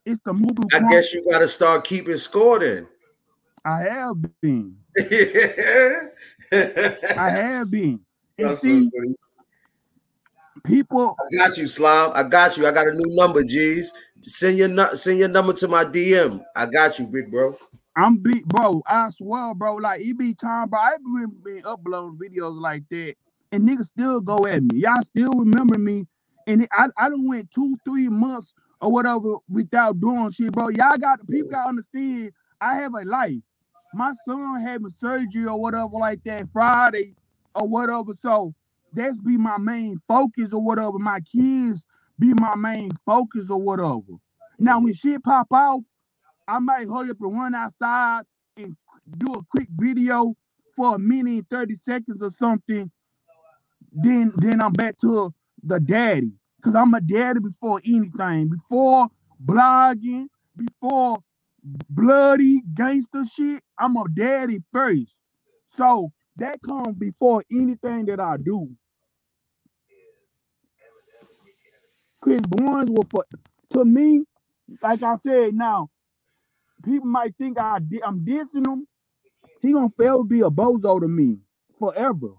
[0.05, 0.73] It's the Mubu.
[0.73, 2.87] I guess you got to start keeping score then.
[3.65, 4.77] I have been.
[7.17, 7.99] I have been.
[8.37, 8.89] And see,
[10.65, 11.15] people.
[11.17, 12.11] I got you, Slime.
[12.13, 12.67] I got you.
[12.67, 13.93] I got a new number, G's.
[14.21, 16.43] Send your send your number to my DM.
[16.53, 17.57] I got you, big bro.
[17.95, 18.81] I'm big, bro.
[18.87, 19.75] I swear, bro.
[19.75, 20.79] Like it be time, bro.
[20.79, 23.15] I've been, been uploading videos like that,
[23.53, 24.81] and niggas still go at me.
[24.81, 26.05] Y'all still remember me,
[26.47, 30.69] and it, I I don't went two, three months or whatever without doing shit, bro.
[30.69, 32.33] Y'all got the people got to understand.
[32.59, 33.41] I have a life
[33.95, 37.15] my son having surgery or whatever like that Friday
[37.55, 38.13] or whatever.
[38.19, 38.53] So
[38.93, 40.99] that's be my main focus or whatever.
[40.99, 41.85] My kids
[42.19, 44.19] be my main focus or whatever.
[44.59, 45.81] Now when shit pop out,
[46.47, 48.23] I might hurry up and run outside
[48.57, 48.75] and
[49.17, 50.35] do a quick video
[50.75, 52.91] for a minute 30 seconds or something.
[53.91, 56.31] Then then I'm back to the daddy.
[56.63, 59.07] Cause I'm a daddy before anything, before
[59.45, 60.27] blogging,
[60.57, 61.19] before
[61.89, 65.13] bloody gangster shit, I'm a daddy first.
[65.71, 68.69] So that comes before anything that I do.
[72.21, 73.25] Chris Barnes will for
[73.71, 74.25] to me,
[74.83, 75.89] like I said now,
[76.83, 78.87] people might think I I'm dissing him.
[79.61, 81.39] He gonna forever be a bozo to me
[81.79, 82.31] forever.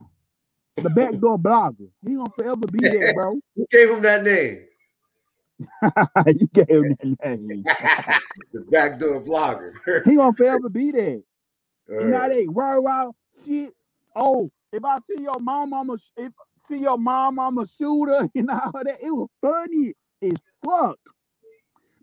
[0.83, 1.89] The backdoor blogger.
[2.07, 3.41] He gonna forever be there, bro.
[3.57, 4.65] Who gave him that name?
[6.27, 7.64] you gave him that name.
[8.53, 9.73] the backdoor vlogger.
[10.05, 11.19] he gonna forever be there.
[11.90, 13.14] All you know they worry about
[13.45, 13.73] shit.
[14.14, 16.33] Oh, if I see your mom, I'm a if
[16.69, 18.29] see your mom, I'm a shooter.
[18.35, 20.99] You know that it was funny as fuck,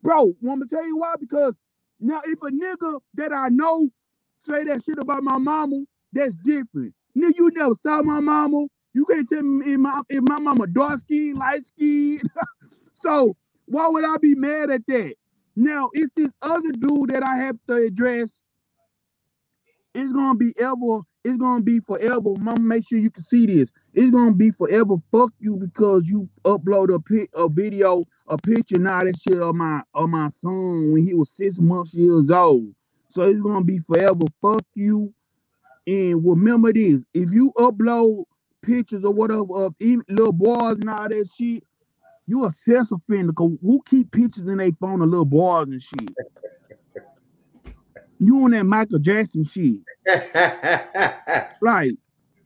[0.02, 0.34] bro.
[0.42, 1.16] Want me to tell you why?
[1.20, 1.54] Because
[2.00, 3.90] now if a nigga that I know
[4.46, 6.94] say that shit about my mama, that's different.
[7.18, 8.66] Nigga, you never saw my mama.
[8.94, 12.22] You can't tell me if my if my mama dark skin, light skin.
[12.94, 13.36] so
[13.74, 15.16] why would I be mad at that?
[15.56, 18.30] Now, it's this other dude that I have to address.
[19.96, 22.36] It's gonna be ever, it's gonna be forever.
[22.38, 23.72] Mama, make sure you can see this.
[23.96, 24.98] It's gonna be forever.
[25.12, 29.56] Fuck you because you upload a pic, a video, a picture now that shit of
[29.56, 32.76] my of my son when he was six months years old.
[33.10, 34.26] So it's gonna be forever.
[34.40, 35.14] Fuck you.
[35.88, 38.26] And remember this: if you upload
[38.62, 41.64] pictures or whatever of little boys and all that shit,
[42.28, 43.34] you a sex offender.
[43.38, 46.16] Who keep pictures in their phone of little boys and shit?
[48.20, 49.78] you on that Michael Jackson shit.
[51.62, 51.94] right.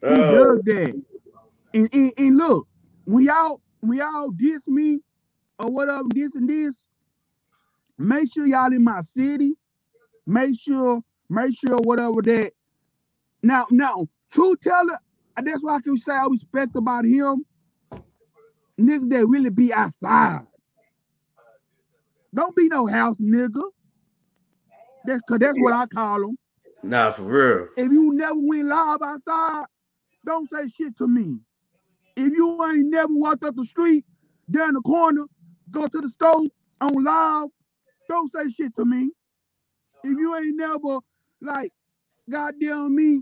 [0.01, 0.55] Who oh.
[0.55, 1.03] does that?
[1.73, 2.67] And, and, and look,
[3.05, 4.99] when y'all when y'all diss me
[5.59, 6.85] or whatever, this and this,
[7.97, 9.55] make sure y'all in my city.
[10.25, 12.51] Make sure, make sure whatever that.
[13.41, 14.99] Now, now, true teller,
[15.41, 17.45] that's why I can say I respect about him
[18.79, 20.41] niggas that really be outside.
[22.33, 23.63] Don't be no house nigga.
[25.05, 26.37] That's cause that's what I call them.
[26.83, 27.67] Nah, for real.
[27.77, 29.65] If you never went live outside,
[30.25, 31.39] don't say shit to me.
[32.15, 34.05] If you ain't never walked up the street,
[34.51, 35.23] down the corner,
[35.71, 36.43] go to the store
[36.81, 37.49] on live,
[38.09, 39.11] don't say shit to me.
[40.03, 40.99] If you ain't never
[41.41, 41.71] like
[42.29, 43.21] goddamn me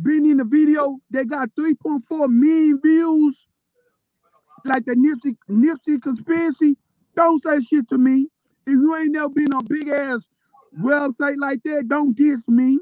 [0.00, 3.46] been in the video that got 3.4 million views,
[4.64, 6.76] like the Nipsey Nipsey conspiracy,
[7.16, 8.28] don't say shit to me.
[8.66, 10.28] If you ain't never been on big ass
[10.80, 12.78] website like that, don't diss me.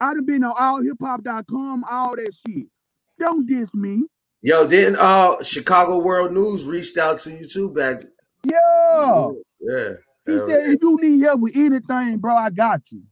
[0.00, 2.66] I done been on allhiphop.com, all that shit.
[3.18, 4.04] Don't diss me.
[4.42, 8.04] Yo, didn't uh Chicago World News reached out to you too back?
[8.44, 9.30] Yeah.
[9.60, 9.92] Yeah.
[10.26, 13.02] He said, if you need help with anything, bro, I got you.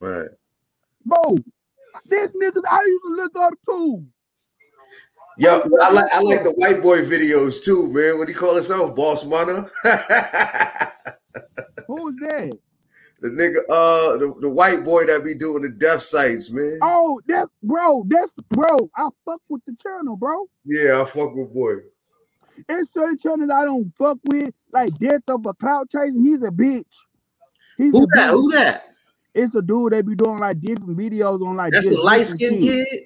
[0.00, 0.28] Right.
[1.04, 1.38] Bro,
[2.06, 4.04] this niggas I used to look up to.
[5.38, 8.18] Yo, I like I like the white boy videos too, man.
[8.18, 8.96] What do you call himself?
[8.96, 9.70] Boss Mana?
[11.86, 12.58] Who is that?
[13.20, 16.78] the nigga, uh, the, the white boy that be doing the death sites, man.
[16.82, 18.90] Oh, that's bro, that's bro.
[18.96, 20.46] I fuck with the channel, bro.
[20.64, 21.74] Yeah, I fuck with boy.
[22.68, 26.12] There's certain channels I don't fuck with, like Death of a Cloud Chaser.
[26.12, 26.84] He's a bitch.
[27.76, 28.30] He's Who a that?
[28.30, 28.30] bitch.
[28.30, 28.84] Who that?
[29.34, 32.60] It's a dude that be doing like different videos on like That's a light skinned
[32.60, 33.04] kid.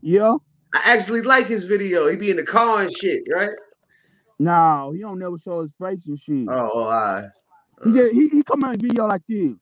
[0.00, 0.36] Yeah.
[0.74, 2.08] I actually like his video.
[2.08, 3.50] He be in the car and shit, right?
[4.38, 6.46] No, he don't never show his face and shit.
[6.50, 7.28] Oh, oh I.
[7.84, 9.54] He just, he, he come out in video like this.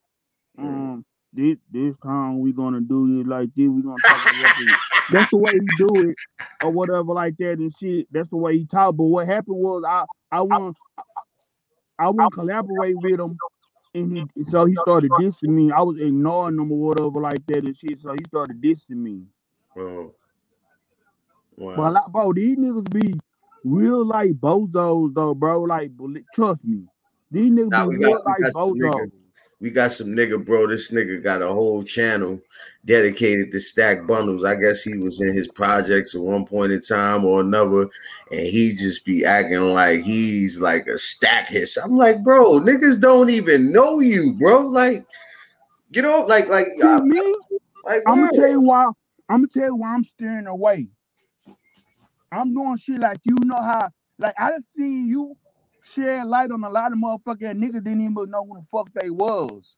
[0.59, 0.65] Mm.
[0.65, 3.69] Um, this this time we gonna do it like this.
[3.69, 4.79] We gonna talk about it.
[5.13, 6.17] That's the way he do it,
[6.63, 8.07] or whatever like that and shit.
[8.11, 8.97] That's the way he talk.
[8.97, 10.77] But what happened was I I want
[11.99, 13.37] I want collaborate with him,
[13.95, 15.73] and he so he started dissing me.
[15.73, 18.01] I was ignoring him or whatever like that and shit.
[18.01, 19.25] So he started dissing me.
[19.77, 20.15] Oh.
[21.57, 21.77] Wow.
[21.77, 23.19] But like, bro, these niggas be
[23.65, 25.63] real like bozos though, bro.
[25.63, 25.93] Like,
[26.35, 26.85] trust me,
[27.31, 28.93] these niggas Nah, be we real got, like got some nigga.
[28.93, 29.13] bozos.
[29.61, 30.67] We got some nigga, bro.
[30.67, 32.39] This nigga got a whole channel
[32.85, 34.45] dedicated to stack bundles.
[34.45, 37.89] I guess he was in his projects at one point in time or another,
[38.31, 41.71] and he just be acting like he's like a stack hit.
[41.83, 44.67] I'm like, bro, niggas don't even know you, bro.
[44.67, 45.07] Like,
[45.93, 47.37] get off, like, like, See uh, me?
[47.85, 48.85] like, I'm gonna tell you why.
[49.31, 50.89] I'm gonna tell you why I'm steering away.
[52.35, 55.37] I'm doing shit like you know how, like I done seen you
[55.83, 59.11] share light on a lot of motherfucking niggas didn't even know who the fuck they
[59.11, 59.75] was.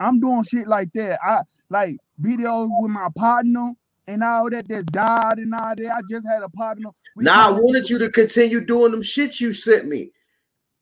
[0.00, 1.20] I'm doing shit like that.
[1.22, 3.72] I like videos with my partner
[4.06, 5.94] and all that that died and all that.
[5.94, 6.90] I just had a partner.
[7.14, 10.10] We Nah, I wanted you to continue doing them shit you sent me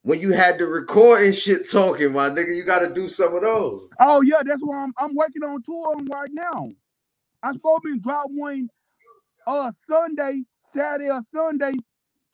[0.03, 2.57] when you had to record and shit talking, my nigga.
[2.57, 3.89] You got to do some of those.
[3.99, 6.71] Oh yeah, that's why I'm I'm working on two of them right now.
[7.43, 8.69] I'm supposed to drop one
[9.47, 11.73] uh Sunday, Saturday or Sunday,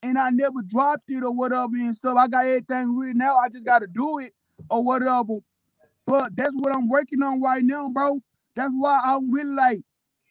[0.03, 2.16] and I never dropped it or whatever and stuff.
[2.18, 3.37] I got everything written out.
[3.44, 4.35] I just gotta do it
[4.70, 5.38] or whatever.
[6.07, 8.20] But that's what I'm working on right now, bro.
[8.57, 9.81] That's why I'm really like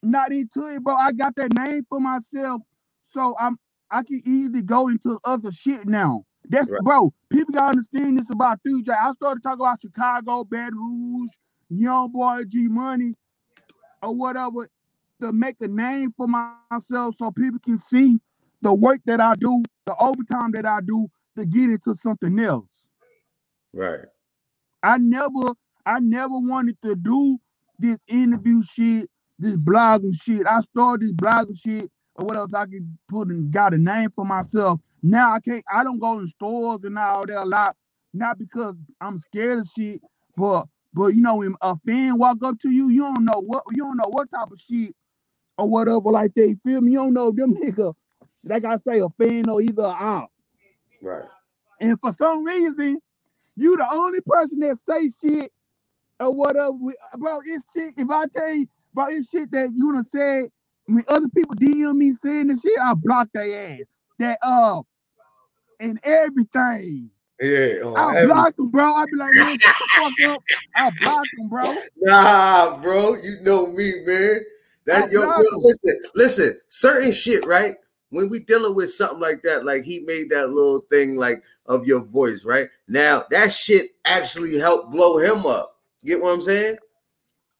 [0.04, 0.96] not into it, bro.
[0.96, 2.62] I got that name for myself,
[3.10, 3.58] so I'm
[3.92, 6.26] I can easily go into other shit now.
[6.50, 6.84] That's Right.
[6.84, 7.14] bro.
[7.32, 8.90] People gotta understand this about 3J.
[8.94, 11.32] I started talking about Chicago, Baton Rouge,
[11.70, 13.16] Young Boy, G Money,
[14.02, 14.70] or whatever,
[15.22, 18.18] to make a name for myself so people can see
[18.62, 22.88] the work that I do, the overtime that I do to get into something else.
[23.74, 24.06] Right.
[24.84, 25.54] I never,
[25.86, 27.38] I never wanted to do
[27.80, 30.46] this interview shit, this blogging shit.
[30.48, 34.12] I started this blogging shit, or what else I could put and got a name
[34.16, 34.80] for myself.
[35.04, 37.76] Now I can't, I don't go in stores and all that a lot,
[38.14, 40.02] not because I'm scared of shit,
[40.38, 43.64] but but you know, when a fan walk up to you, you don't know what
[43.72, 44.96] you don't know what type of shit
[45.58, 46.94] or whatever like they feel me.
[46.94, 47.94] You don't know them nigga,
[48.44, 50.30] like I say, a fan or either out.
[51.02, 51.24] Right.
[51.82, 53.00] And for some reason,
[53.56, 55.52] you the only person that say shit
[56.20, 56.74] or whatever.
[57.18, 57.94] Bro, it's shit.
[57.98, 60.46] If I tell you, bro, it's shit that you done said
[60.88, 63.82] when other people DM me saying this shit, I block their ass.
[64.20, 64.82] That uh
[65.80, 67.10] and everything.
[67.42, 67.80] Yeah.
[67.84, 68.94] oh, I every- block them, bro.
[68.94, 70.44] I be like, man, shut the fuck up.
[70.76, 71.76] I block them, bro.
[71.98, 74.42] Nah, bro, you know me, man.
[74.86, 77.76] That yo, yo, listen, listen, certain shit, right?
[78.10, 81.88] When we dealing with something like that, like he made that little thing like of
[81.88, 82.70] your voice, right?
[82.88, 85.78] Now that shit actually helped blow him up.
[86.06, 86.78] Get what I'm saying?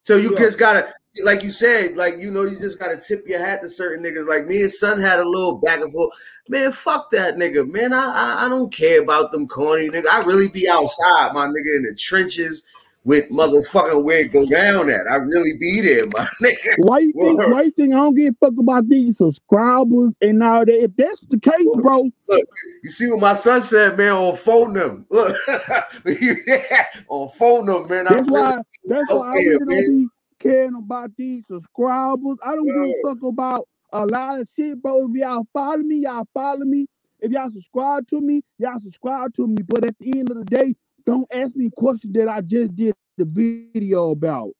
[0.04, 0.38] So you Yeah.
[0.40, 3.70] just gotta, like you said, like you know, you just gotta tip your hat to
[3.70, 4.28] certain niggas.
[4.28, 6.14] Like me and son had a little back and forth.
[6.48, 7.92] Man, fuck that nigga, man.
[7.92, 10.06] I, I I don't care about them corny nigga.
[10.12, 12.64] I really be outside, my nigga, in the trenches
[13.06, 15.08] with motherfucking where it go down at.
[15.10, 16.74] I really be there, my nigga.
[16.80, 17.38] Why you think?
[17.38, 17.52] Word.
[17.52, 20.84] Why you think I don't give a fuck about these subscribers and all that?
[20.84, 22.44] If that's the case, bro, Look,
[22.84, 25.06] You see what my son said, man, on phone them.
[25.12, 25.38] Look,
[27.08, 28.06] on phone them, man.
[28.06, 28.56] that's I'm why.
[28.56, 30.08] really That's why I really don't be
[30.40, 32.38] caring about these subscribers.
[32.44, 35.08] I don't give a fuck about a lot of shit, bro.
[35.08, 36.88] If y'all follow me, y'all follow me.
[37.20, 39.58] If y'all subscribe to me, y'all subscribe to me.
[39.68, 40.76] But at the end of the day,
[41.06, 44.52] don't ask me questions that I just did the video about.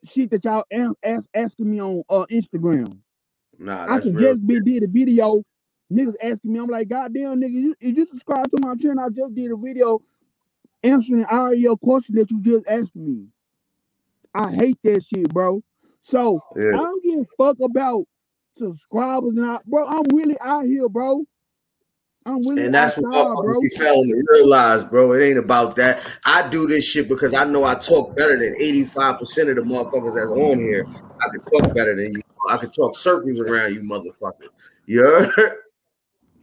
[0.06, 2.98] shit that y'all am- ask, asking me on uh, Instagram.
[3.60, 4.32] Nah, I that's could real.
[4.34, 5.44] just be did a video.
[5.92, 9.10] Niggas asking me, I'm like, goddamn nigga, you, if you subscribe to my channel, I
[9.10, 10.02] just did a video
[10.84, 13.28] answering all your questions that you just asked me.
[14.34, 15.62] I hate that shit, bro.
[16.02, 16.42] So
[16.72, 16.78] I Yeah.
[16.78, 18.06] don't give a fuck about
[18.58, 19.88] subscribers and I, bro.
[19.88, 21.26] I'm really out here, bro.
[22.26, 25.14] I'm really And that's what motherfuckers be failing to realize, bro.
[25.14, 26.02] It ain't about that.
[26.26, 30.16] I do this shit because I know I talk better than 85% of the motherfuckers
[30.16, 30.86] that's on here.
[31.20, 32.22] I can talk better than you.
[32.50, 34.48] I can talk circles around you, motherfucker.
[34.88, 35.30] Yeah.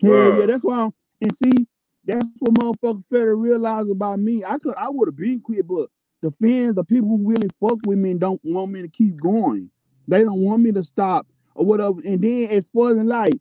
[0.00, 0.38] Word.
[0.38, 0.82] yeah, that's why.
[0.82, 1.66] I'm, and see,
[2.04, 4.44] that's what motherfuckers fail to realize about me.
[4.44, 5.90] I could, I would have been quit, but
[6.22, 9.70] the fans, the people who really fuck with me, don't want me to keep going.
[10.06, 11.26] They don't want me to stop
[11.58, 12.00] or whatever.
[12.04, 13.38] And then as far as like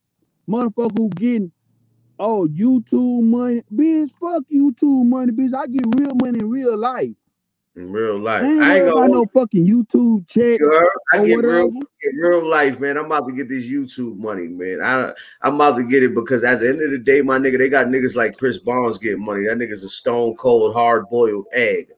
[0.50, 1.52] motherfucker who getting
[2.20, 5.54] oh YouTube money, bitch, fuck YouTube money, bitch.
[5.54, 7.16] I get real money in real life.
[7.76, 8.42] In real life.
[8.42, 10.88] I ain't I ain't gonna no fucking YouTube check heard?
[11.14, 11.58] I get whatever.
[11.58, 12.98] real get real life, man.
[12.98, 14.82] I'm about to get this YouTube money, man.
[14.82, 15.14] I
[15.44, 17.70] I'm about to get it because at the end of the day, my nigga, they
[17.70, 19.46] got niggas like Chris Barnes getting money.
[19.46, 21.90] That nigga's a stone cold, hard boiled egg.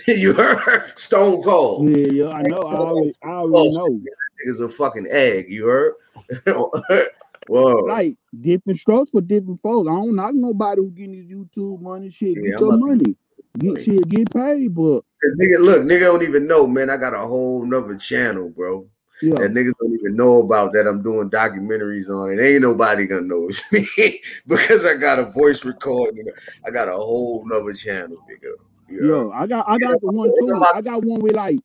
[0.06, 0.98] you heard?
[0.98, 1.88] Stone cold.
[1.88, 2.62] Yeah, yeah, I know.
[2.62, 4.00] I already, I already know.
[4.46, 5.46] Nigga's a fucking egg.
[5.48, 5.94] You heard?
[7.48, 7.84] Whoa.
[7.84, 9.88] like different strokes for different folks.
[9.88, 12.10] I don't knock nobody who getting this YouTube money.
[12.10, 13.16] Shit, Yeah, get I'm your money.
[13.58, 14.74] Get shit, get paid.
[14.74, 16.90] But Cause nigga, look, nigga don't even know, man.
[16.90, 18.86] I got a whole nother channel, bro.
[19.22, 22.40] yeah, That niggas don't even know about that I'm doing documentaries on it.
[22.42, 26.26] Ain't nobody gonna know it's me because I got a voice recording.
[26.64, 28.52] I got a whole nother channel, nigga.
[28.90, 29.06] Know?
[29.06, 30.62] yo, I got I got the one too.
[30.74, 31.58] I got one with like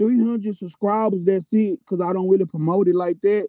[0.00, 1.20] 300 subscribers.
[1.24, 3.48] That's it, cause I don't really promote it like that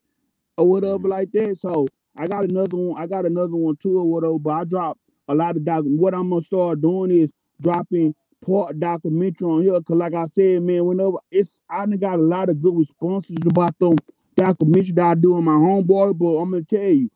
[0.58, 1.10] or whatever Mhm.
[1.10, 1.58] like that.
[1.60, 1.88] So
[2.18, 3.02] I got another one.
[3.02, 4.40] I got another one too or whatever.
[4.40, 5.00] But I drop
[5.30, 5.86] a lot of doc.
[5.86, 7.32] What I'm gonna start doing is
[7.62, 9.82] dropping part documentary on here.
[9.82, 13.38] Cause like I said, man, whenever it's I done got a lot of good responses
[13.46, 13.98] about them
[14.38, 16.18] documentary that I do on my homeboy.
[16.18, 17.10] But I'm gonna tell you,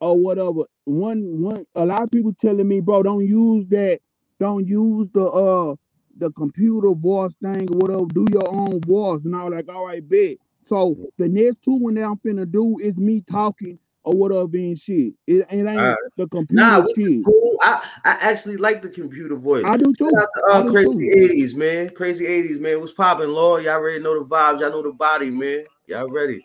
[0.00, 0.64] or whatever.
[0.86, 4.00] One one a lot of people telling me, bro, don't use that,
[4.40, 5.76] don't use the uh
[6.20, 9.24] the computer voice thing or whatever, do your own voice.
[9.24, 10.36] And I was like, all right, bet.
[10.68, 14.78] So the next two one that I'm finna do is me talking or whatever and
[14.78, 15.14] shit.
[15.26, 17.24] It, it ain't the computer Nah, shit.
[17.24, 17.58] cool.
[17.62, 19.64] I, I actually like the computer voice.
[19.64, 20.10] I do too.
[20.10, 21.34] Shout out to, I uh, crazy too.
[21.34, 21.90] 80s, man.
[21.90, 22.78] Crazy 80s, man.
[22.80, 23.64] What's popping, Lord?
[23.64, 24.60] Y'all already know the vibes.
[24.60, 25.64] Y'all know the body, man.
[25.86, 26.44] Y'all ready?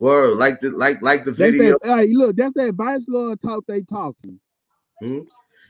[0.00, 1.78] Word, like the like like the That's video.
[1.82, 4.38] that, hey, look, that's that vice lord talk they talking.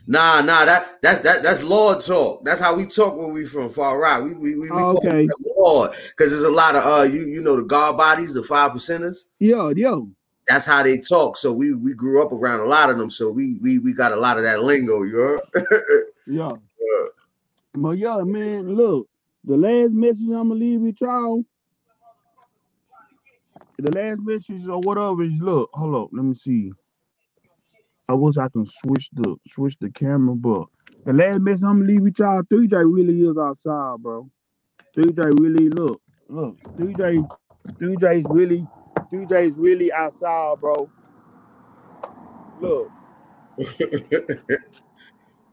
[0.09, 2.43] Nah, nah, that that's that that's Lord talk.
[2.43, 4.19] That's how we talk when we from far right.
[4.19, 5.27] We we we, we Oh, call okay.
[5.55, 8.71] Lord because there's a lot of uh you you know the God bodies, the five
[8.71, 9.25] percenters.
[9.37, 9.99] Yeah, yeah.
[10.47, 11.37] That's how they talk.
[11.37, 13.11] So we we grew up around a lot of them.
[13.11, 15.03] So we we we got a lot of that lingo.
[15.03, 15.41] You heard?
[16.25, 16.51] Yeah.
[17.73, 19.07] But yeah, man, look,
[19.43, 21.43] the last message I'm gonna leave with y'all.
[23.79, 26.71] The last message or whatever is look, hold up, let me see.
[28.09, 30.65] I wish I can switch the switch the camera, but
[31.05, 34.27] the last message I'm gonna leave with y'all, 3J really is outside, bro.
[34.97, 37.29] 3J really look, look, 3J,
[37.79, 38.67] 3J is really,
[39.13, 40.89] 3J is really outside, bro.
[42.59, 42.89] Look,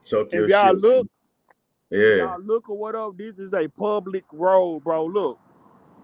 [0.07, 0.83] Talk if y'all shit.
[0.83, 1.07] look,
[1.91, 5.05] Yeah, y'all look or whatever, this is a public road, bro.
[5.05, 5.39] Look.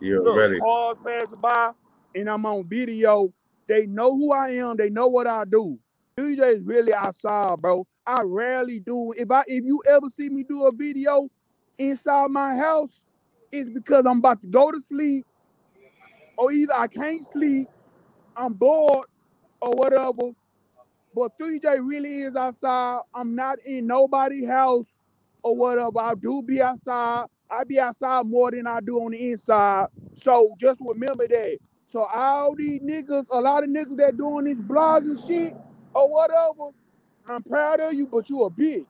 [0.02, 0.58] Look, ready.
[0.58, 1.70] cars passing by
[2.14, 3.32] and I'm on video.
[3.68, 4.76] They know who I am.
[4.76, 5.78] They know what I do.
[6.16, 7.86] DJ is really outside, bro.
[8.06, 9.12] I rarely do.
[9.16, 11.28] If I if you ever see me do a video
[11.78, 13.02] inside my house,
[13.50, 15.24] it's because I'm about to go to sleep,
[16.36, 17.68] or either I can't sleep,
[18.36, 19.06] I'm bored,
[19.60, 20.32] or whatever.
[21.14, 23.00] But 3J really is outside.
[23.14, 24.98] I'm not in nobody's house
[25.42, 25.98] or whatever.
[25.98, 27.26] I do be outside.
[27.50, 29.88] I be outside more than I do on the inside.
[30.14, 31.58] So just remember that.
[31.88, 35.54] So all these niggas, a lot of niggas that doing this blogs and shit
[35.94, 36.70] or whatever,
[37.28, 38.86] I'm proud of you, but you a bitch.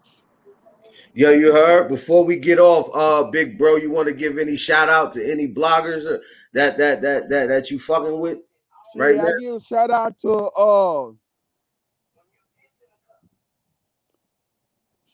[1.15, 1.89] Yo, you heard?
[1.89, 5.31] Before we get off, uh, big bro, you want to give any shout out to
[5.31, 6.21] any bloggers or
[6.55, 8.39] that that that that that you fucking with?
[8.95, 11.13] Right Shit, I give a shout out to uh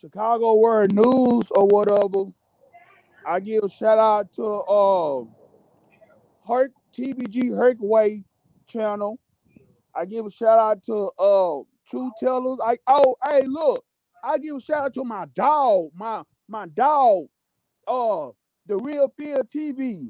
[0.01, 2.31] Chicago Word News or whatever.
[3.27, 5.25] I give a shout out to uh
[6.47, 8.25] Herc TBG Hercway
[8.69, 9.19] channel.
[9.95, 12.59] I give a shout out to uh True Tellers.
[12.65, 13.85] I oh hey look,
[14.25, 17.27] I give a shout out to my dog, my my dog,
[17.89, 18.29] uh
[18.67, 20.09] the real field TV.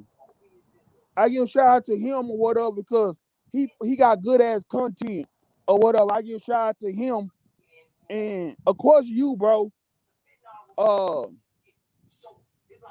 [1.16, 3.16] I give a shout out to him or whatever because
[3.52, 5.26] he he got good ass content
[5.68, 6.12] or whatever.
[6.12, 7.30] I give a shout out to him.
[8.10, 9.72] And of course you, bro.
[10.78, 11.26] Uh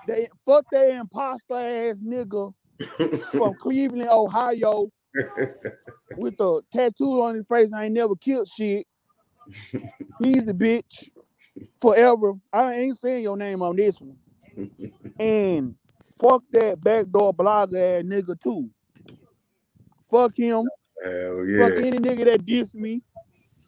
[0.08, 2.54] they fuck that imposter ass nigga
[3.32, 4.90] from Cleveland, Ohio,
[6.18, 7.70] with the tattoo on his face.
[7.74, 8.86] I ain't never killed shit.
[10.24, 11.10] He's a bitch
[11.82, 12.34] forever.
[12.52, 14.18] I ain't saying your name on this one.
[15.20, 15.74] And
[16.22, 18.70] fuck that backdoor blogger ass nigga too.
[20.12, 20.64] Fuck him.
[21.04, 23.02] Hell Fuck any nigga that diss me.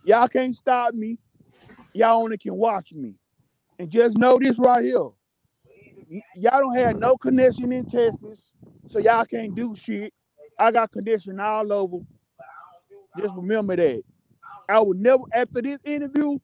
[0.05, 1.17] Y'all can't stop me.
[1.93, 3.15] Y'all only can watch me.
[3.79, 5.09] And just know this right here.
[6.35, 8.51] Y'all don't have no connection in Texas,
[8.89, 10.13] so y'all can't do shit.
[10.59, 11.97] I got connection all over.
[13.17, 14.03] Just remember that.
[14.69, 16.37] I would never, after this interview,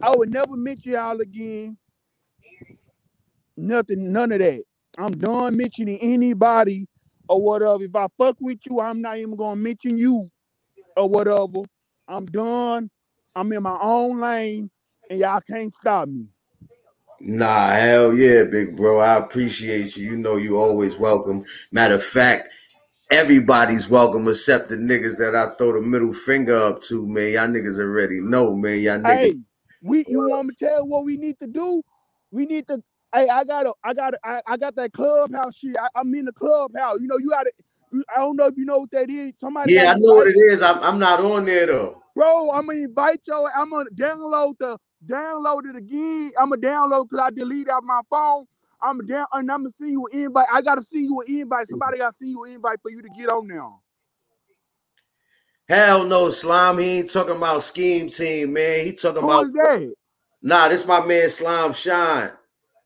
[0.00, 1.76] I would never mention y'all again.
[3.56, 4.62] Nothing, none of that.
[4.98, 6.86] I'm done mentioning anybody
[7.28, 7.84] or whatever.
[7.84, 10.28] If I fuck with you, I'm not even gonna mention you
[10.96, 11.62] or whatever.
[12.08, 12.90] I'm done.
[13.34, 14.70] I'm in my own lane,
[15.10, 16.26] and y'all can't stop me.
[17.20, 19.00] Nah, hell yeah, big bro.
[19.00, 20.10] I appreciate you.
[20.12, 21.44] You know you always welcome.
[21.72, 22.48] Matter of fact,
[23.10, 27.32] everybody's welcome except the niggas that I throw the middle finger up to, man.
[27.32, 28.80] Y'all niggas already know, man.
[28.80, 29.06] Y'all niggas.
[29.06, 29.34] Hey,
[29.82, 31.82] we you want me to tell what we need to do?
[32.30, 32.82] We need to.
[33.14, 35.76] Hey, I got to I got to I, I got that clubhouse shit.
[35.78, 36.98] I, I'm in the clubhouse.
[37.00, 37.52] You know, you got to.
[38.14, 39.32] I don't know if you know what that is.
[39.38, 39.74] Somebody.
[39.74, 40.60] yeah, I know what it is.
[40.60, 42.02] I'm, I'm not on there though.
[42.14, 43.48] Bro, I'm gonna invite you.
[43.56, 46.32] I'm gonna download the download it again.
[46.38, 48.46] I'm gonna download because I deleted out my phone.
[48.80, 50.46] I'm down and I'm gonna see you an invite.
[50.52, 51.68] I gotta see you an invite.
[51.68, 53.80] Somebody gotta see you an invite for you to get on now.
[55.68, 56.78] Hell no, Slime.
[56.78, 58.84] He ain't talking about scheme team, man.
[58.86, 59.94] He talking Who about that?
[60.42, 62.30] Nah, this my man Slime Shine.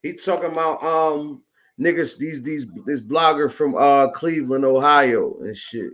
[0.02, 1.42] He talking about um
[1.78, 5.92] niggas, these these this blogger from uh Cleveland, Ohio and shit.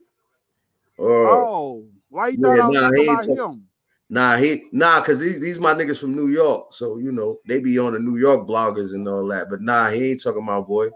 [0.98, 3.65] Uh, Oh, why you thought Yeah, nah, talking he ain't about talk- him?
[4.08, 6.72] Nah, he nah, cause these these my niggas from New York.
[6.72, 9.50] So you know, they be on the New York bloggers and all that.
[9.50, 10.88] But nah, he ain't talking about boy.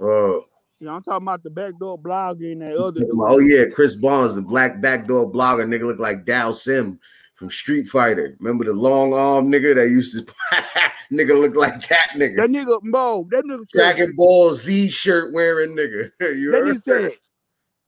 [0.00, 0.40] Uh
[0.80, 4.42] Yeah, I'm talking about the backdoor blogger and that other oh yeah, Chris Barnes, the
[4.42, 6.98] black backdoor blogger, nigga look like Dhalsim
[7.34, 8.36] from Street Fighter.
[8.40, 10.34] Remember the long arm nigga that used to
[11.12, 12.36] nigga look like that nigga.
[12.36, 16.10] That nigga, Mo, that nigga said, Dragon Ball Z shirt wearing nigga.
[16.20, 17.12] you that nigga said,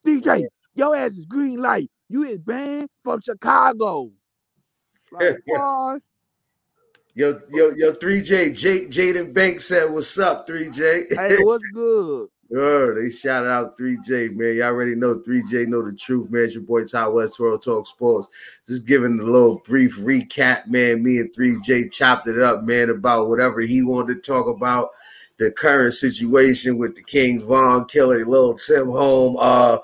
[0.05, 1.91] DJ, your ass is green light.
[2.09, 4.11] You is banned from Chicago.
[5.12, 5.42] Like,
[7.18, 11.16] Yo, yo, yo, 3J, J, Jaden Banks said, What's up, 3J?
[11.16, 12.28] hey, what's good?
[12.54, 14.57] Oh, they shouted out 3J, man.
[14.57, 16.44] Y'all already know 3J know the truth, man.
[16.44, 18.28] It's your boy Ty West Twirl Talk Sports.
[18.66, 21.02] Just giving a little brief recap, man.
[21.02, 24.90] Me and 3J chopped it up, man, about whatever he wanted to talk about.
[25.38, 29.78] The current situation with the King Von killer, Lil Tim Home, uh,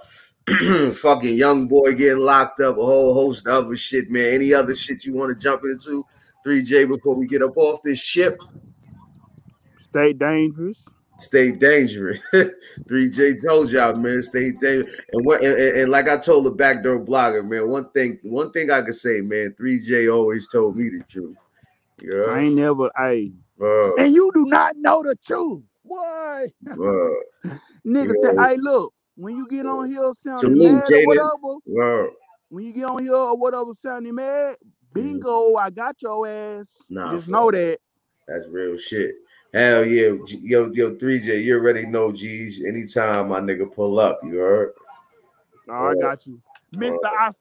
[0.95, 4.34] fucking young boy getting locked up, a whole host of other shit, man.
[4.34, 6.05] Any other shit you want to jump into,
[6.47, 8.43] 3J, before we get up off this ship?
[9.90, 10.88] Stay dangerous.
[11.18, 12.18] Stay dangerous.
[12.32, 14.93] 3J told y'all, man, stay dangerous.
[15.12, 18.51] And what and, and- and like I told the backdoor blogger, man, one thing, one
[18.51, 21.36] thing I could say, man, 3J always told me the truth.
[22.01, 22.32] Yeah.
[22.32, 23.30] I ain't never, I
[23.61, 25.62] Uh, And you do not know the truth.
[25.84, 26.47] Why?
[26.68, 26.74] uh,
[27.86, 32.10] Nigga said, hey, look, when you get on here sounding Salute, mad or whatever, uh,
[32.48, 34.56] when you get on here or whatever sounding mad,
[34.92, 36.82] bingo, I got your ass.
[36.88, 37.78] Nah, Just know that.
[38.26, 39.16] that's real shit.
[39.52, 42.64] Hell yeah, yo, yo, 3J, you already know, G's.
[42.64, 44.72] Anytime my nigga pull up, you heard?
[45.68, 46.40] Oh, I got you.
[46.74, 46.98] Mr.
[47.20, 47.30] I